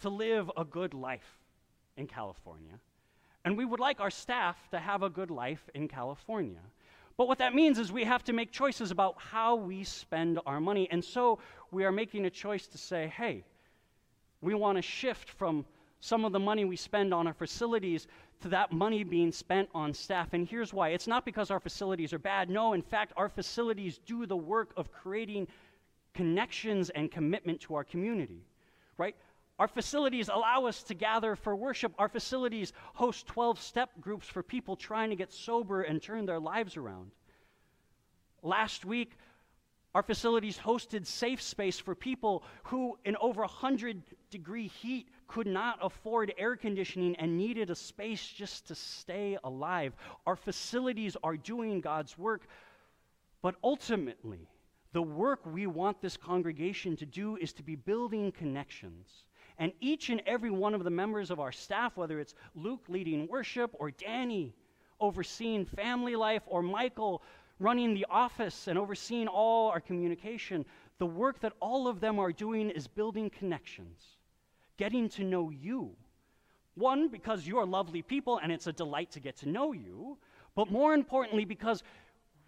to 0.00 0.08
live 0.08 0.50
a 0.56 0.64
good 0.64 0.94
life 0.94 1.38
in 1.96 2.06
California. 2.06 2.78
And 3.44 3.56
we 3.56 3.64
would 3.64 3.80
like 3.80 4.00
our 4.00 4.10
staff 4.10 4.56
to 4.70 4.78
have 4.78 5.02
a 5.02 5.10
good 5.10 5.30
life 5.30 5.68
in 5.74 5.88
California. 5.88 6.60
But 7.16 7.28
what 7.28 7.38
that 7.38 7.54
means 7.54 7.78
is 7.78 7.92
we 7.92 8.04
have 8.04 8.24
to 8.24 8.32
make 8.32 8.50
choices 8.50 8.90
about 8.90 9.14
how 9.18 9.54
we 9.54 9.84
spend 9.84 10.40
our 10.46 10.60
money. 10.60 10.88
And 10.90 11.04
so 11.04 11.38
we 11.70 11.84
are 11.84 11.92
making 11.92 12.26
a 12.26 12.30
choice 12.30 12.66
to 12.68 12.78
say, 12.78 13.12
hey, 13.16 13.44
we 14.40 14.54
want 14.54 14.76
to 14.76 14.82
shift 14.82 15.30
from 15.30 15.64
some 16.00 16.24
of 16.24 16.32
the 16.32 16.38
money 16.40 16.64
we 16.64 16.76
spend 16.76 17.14
on 17.14 17.26
our 17.26 17.32
facilities 17.32 18.08
to 18.40 18.48
that 18.48 18.72
money 18.72 19.04
being 19.04 19.32
spent 19.32 19.68
on 19.74 19.94
staff. 19.94 20.32
And 20.32 20.46
here's 20.46 20.72
why 20.72 20.90
it's 20.90 21.06
not 21.06 21.24
because 21.24 21.50
our 21.50 21.60
facilities 21.60 22.12
are 22.12 22.18
bad. 22.18 22.50
No, 22.50 22.72
in 22.72 22.82
fact, 22.82 23.12
our 23.16 23.28
facilities 23.28 24.00
do 24.04 24.26
the 24.26 24.36
work 24.36 24.72
of 24.76 24.92
creating 24.92 25.46
connections 26.12 26.90
and 26.90 27.10
commitment 27.10 27.60
to 27.60 27.74
our 27.74 27.84
community, 27.84 28.42
right? 28.98 29.16
Our 29.58 29.68
facilities 29.68 30.28
allow 30.28 30.66
us 30.66 30.82
to 30.84 30.94
gather 30.94 31.36
for 31.36 31.54
worship. 31.54 31.94
Our 31.98 32.08
facilities 32.08 32.72
host 32.94 33.26
12 33.28 33.60
step 33.60 33.90
groups 34.00 34.26
for 34.26 34.42
people 34.42 34.74
trying 34.74 35.10
to 35.10 35.16
get 35.16 35.32
sober 35.32 35.82
and 35.82 36.02
turn 36.02 36.26
their 36.26 36.40
lives 36.40 36.76
around. 36.76 37.12
Last 38.42 38.84
week, 38.84 39.12
our 39.94 40.02
facilities 40.02 40.58
hosted 40.58 41.06
safe 41.06 41.40
space 41.40 41.78
for 41.78 41.94
people 41.94 42.42
who, 42.64 42.98
in 43.04 43.16
over 43.20 43.42
100 43.42 44.02
degree 44.28 44.66
heat, 44.66 45.08
could 45.28 45.46
not 45.46 45.78
afford 45.80 46.34
air 46.36 46.56
conditioning 46.56 47.14
and 47.16 47.38
needed 47.38 47.70
a 47.70 47.76
space 47.76 48.26
just 48.26 48.66
to 48.68 48.74
stay 48.74 49.38
alive. 49.44 49.94
Our 50.26 50.34
facilities 50.34 51.16
are 51.22 51.36
doing 51.36 51.80
God's 51.80 52.18
work, 52.18 52.42
but 53.40 53.54
ultimately, 53.62 54.48
the 54.92 55.02
work 55.02 55.46
we 55.46 55.68
want 55.68 56.00
this 56.00 56.16
congregation 56.16 56.96
to 56.96 57.06
do 57.06 57.36
is 57.36 57.52
to 57.54 57.62
be 57.62 57.76
building 57.76 58.32
connections. 58.32 59.24
And 59.58 59.72
each 59.80 60.10
and 60.10 60.20
every 60.26 60.50
one 60.50 60.74
of 60.74 60.84
the 60.84 60.90
members 60.90 61.30
of 61.30 61.38
our 61.40 61.52
staff, 61.52 61.96
whether 61.96 62.18
it's 62.18 62.34
Luke 62.54 62.84
leading 62.88 63.28
worship, 63.28 63.74
or 63.78 63.90
Danny 63.90 64.54
overseeing 65.00 65.64
family 65.64 66.16
life, 66.16 66.42
or 66.46 66.62
Michael 66.62 67.22
running 67.60 67.94
the 67.94 68.06
office 68.10 68.66
and 68.66 68.78
overseeing 68.78 69.28
all 69.28 69.70
our 69.70 69.80
communication, 69.80 70.64
the 70.98 71.06
work 71.06 71.40
that 71.40 71.52
all 71.60 71.88
of 71.88 72.00
them 72.00 72.18
are 72.18 72.32
doing 72.32 72.70
is 72.70 72.86
building 72.86 73.30
connections, 73.30 74.00
getting 74.76 75.08
to 75.10 75.24
know 75.24 75.50
you. 75.50 75.94
One, 76.74 77.08
because 77.08 77.46
you're 77.46 77.66
lovely 77.66 78.02
people 78.02 78.38
and 78.38 78.50
it's 78.50 78.66
a 78.66 78.72
delight 78.72 79.12
to 79.12 79.20
get 79.20 79.36
to 79.38 79.48
know 79.48 79.72
you, 79.72 80.18
but 80.56 80.70
more 80.70 80.94
importantly, 80.94 81.44
because 81.44 81.82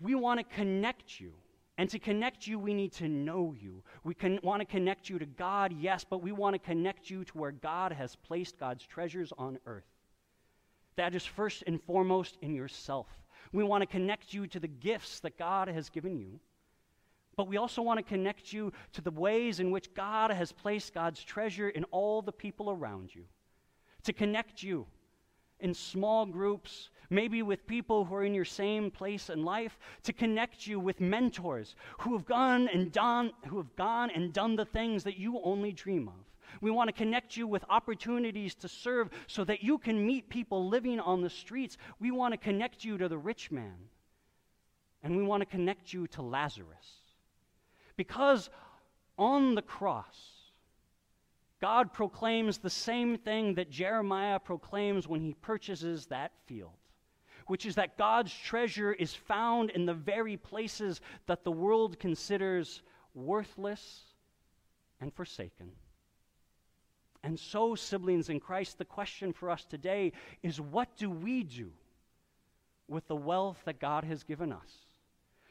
we 0.00 0.14
want 0.14 0.40
to 0.40 0.56
connect 0.56 1.20
you. 1.20 1.32
And 1.78 1.90
to 1.90 1.98
connect 1.98 2.46
you, 2.46 2.58
we 2.58 2.72
need 2.72 2.92
to 2.94 3.08
know 3.08 3.54
you. 3.58 3.82
We 4.02 4.14
can, 4.14 4.40
want 4.42 4.60
to 4.60 4.66
connect 4.66 5.10
you 5.10 5.18
to 5.18 5.26
God, 5.26 5.74
yes, 5.78 6.04
but 6.08 6.22
we 6.22 6.32
want 6.32 6.54
to 6.54 6.58
connect 6.58 7.10
you 7.10 7.24
to 7.24 7.38
where 7.38 7.52
God 7.52 7.92
has 7.92 8.16
placed 8.16 8.58
God's 8.58 8.86
treasures 8.86 9.32
on 9.36 9.58
earth. 9.66 9.84
That 10.96 11.14
is 11.14 11.26
first 11.26 11.64
and 11.66 11.82
foremost 11.82 12.38
in 12.40 12.54
yourself. 12.54 13.06
We 13.52 13.62
want 13.62 13.82
to 13.82 13.86
connect 13.86 14.32
you 14.32 14.46
to 14.46 14.58
the 14.58 14.68
gifts 14.68 15.20
that 15.20 15.38
God 15.38 15.68
has 15.68 15.90
given 15.90 16.16
you. 16.18 16.40
But 17.36 17.48
we 17.48 17.58
also 17.58 17.82
want 17.82 17.98
to 17.98 18.02
connect 18.02 18.54
you 18.54 18.72
to 18.94 19.02
the 19.02 19.10
ways 19.10 19.60
in 19.60 19.70
which 19.70 19.92
God 19.92 20.30
has 20.30 20.52
placed 20.52 20.94
God's 20.94 21.22
treasure 21.22 21.68
in 21.68 21.84
all 21.84 22.22
the 22.22 22.32
people 22.32 22.70
around 22.70 23.14
you. 23.14 23.24
To 24.04 24.14
connect 24.14 24.62
you 24.62 24.86
in 25.60 25.74
small 25.74 26.26
groups, 26.26 26.90
maybe 27.10 27.42
with 27.42 27.66
people 27.66 28.04
who 28.04 28.14
are 28.14 28.24
in 28.24 28.34
your 28.34 28.44
same 28.44 28.90
place 28.90 29.30
in 29.30 29.44
life, 29.44 29.78
to 30.02 30.12
connect 30.12 30.66
you 30.66 30.78
with 30.78 31.00
mentors 31.00 31.74
who 31.98 32.12
have 32.12 32.26
gone 32.26 32.68
and 32.68 32.92
done 32.92 33.32
who 33.48 33.56
have 33.56 33.74
gone 33.76 34.10
and 34.10 34.32
done 34.32 34.56
the 34.56 34.64
things 34.64 35.04
that 35.04 35.18
you 35.18 35.40
only 35.42 35.72
dream 35.72 36.08
of. 36.08 36.14
We 36.60 36.70
want 36.70 36.88
to 36.88 36.92
connect 36.92 37.36
you 37.36 37.46
with 37.46 37.64
opportunities 37.68 38.54
to 38.56 38.68
serve 38.68 39.10
so 39.26 39.44
that 39.44 39.62
you 39.62 39.78
can 39.78 40.06
meet 40.06 40.28
people 40.28 40.68
living 40.68 41.00
on 41.00 41.20
the 41.20 41.30
streets. 41.30 41.76
We 42.00 42.10
want 42.10 42.32
to 42.32 42.38
connect 42.38 42.84
you 42.84 42.98
to 42.98 43.08
the 43.08 43.18
rich 43.18 43.50
man. 43.50 43.76
And 45.02 45.16
we 45.16 45.22
want 45.22 45.42
to 45.42 45.46
connect 45.46 45.92
you 45.92 46.06
to 46.08 46.22
Lazarus. 46.22 47.02
Because 47.96 48.50
on 49.18 49.54
the 49.54 49.62
cross, 49.62 50.35
God 51.66 51.92
proclaims 51.92 52.58
the 52.58 52.70
same 52.70 53.18
thing 53.18 53.54
that 53.54 53.70
Jeremiah 53.70 54.38
proclaims 54.38 55.08
when 55.08 55.20
he 55.20 55.34
purchases 55.34 56.06
that 56.06 56.30
field, 56.46 56.78
which 57.48 57.66
is 57.66 57.74
that 57.74 57.98
God's 57.98 58.32
treasure 58.32 58.92
is 58.92 59.12
found 59.12 59.70
in 59.70 59.84
the 59.84 59.92
very 59.92 60.36
places 60.36 61.00
that 61.26 61.42
the 61.42 61.50
world 61.50 61.98
considers 61.98 62.82
worthless 63.14 64.04
and 65.00 65.12
forsaken. 65.12 65.72
And 67.24 67.36
so, 67.36 67.74
siblings 67.74 68.28
in 68.28 68.38
Christ, 68.38 68.78
the 68.78 68.84
question 68.84 69.32
for 69.32 69.50
us 69.50 69.64
today 69.64 70.12
is 70.44 70.60
what 70.60 70.96
do 70.96 71.10
we 71.10 71.42
do 71.42 71.72
with 72.86 73.08
the 73.08 73.16
wealth 73.16 73.58
that 73.64 73.80
God 73.80 74.04
has 74.04 74.22
given 74.22 74.52
us? 74.52 74.86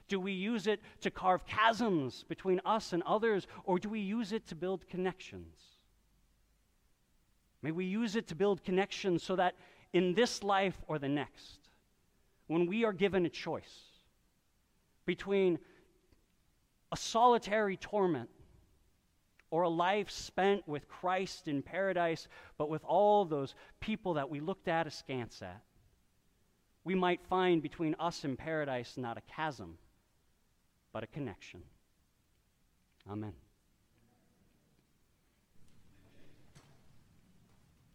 Do 0.07 0.21
we 0.21 0.31
use 0.31 0.65
it 0.65 0.79
to 1.01 1.11
carve 1.11 1.45
chasms 1.45 2.23
between 2.29 2.61
us 2.63 2.93
and 2.93 3.03
others, 3.03 3.47
or 3.65 3.79
do 3.79 3.89
we 3.89 3.99
use 3.99 4.31
it 4.31 4.47
to 4.47 4.55
build 4.55 4.87
connections? 4.87 5.74
May 7.65 7.71
we 7.71 7.85
use 7.85 8.15
it 8.15 8.27
to 8.27 8.35
build 8.35 8.63
connections 8.63 9.23
so 9.23 9.35
that 9.37 9.55
in 9.91 10.13
this 10.13 10.43
life 10.43 10.79
or 10.87 10.99
the 10.99 11.09
next, 11.09 11.57
when 12.45 12.67
we 12.67 12.85
are 12.85 12.93
given 12.93 13.25
a 13.25 13.29
choice 13.29 13.79
between 15.07 15.57
a 16.91 16.95
solitary 16.95 17.75
torment 17.75 18.29
or 19.49 19.63
a 19.63 19.69
life 19.69 20.11
spent 20.11 20.67
with 20.67 20.87
Christ 20.87 21.47
in 21.47 21.63
paradise, 21.63 22.27
but 22.59 22.69
with 22.69 22.83
all 22.83 23.25
those 23.25 23.55
people 23.79 24.13
that 24.13 24.29
we 24.29 24.39
looked 24.39 24.67
at 24.67 24.85
askance 24.85 25.41
at. 25.41 25.63
We 26.83 26.93
might 26.93 27.25
find 27.27 27.63
between 27.63 27.95
us 27.99 28.25
and 28.25 28.37
paradise 28.37 28.95
not 28.95 29.17
a 29.17 29.21
chasm, 29.21 29.79
but 30.93 31.03
a 31.03 31.07
connection. 31.07 31.63
Amen. 33.09 33.33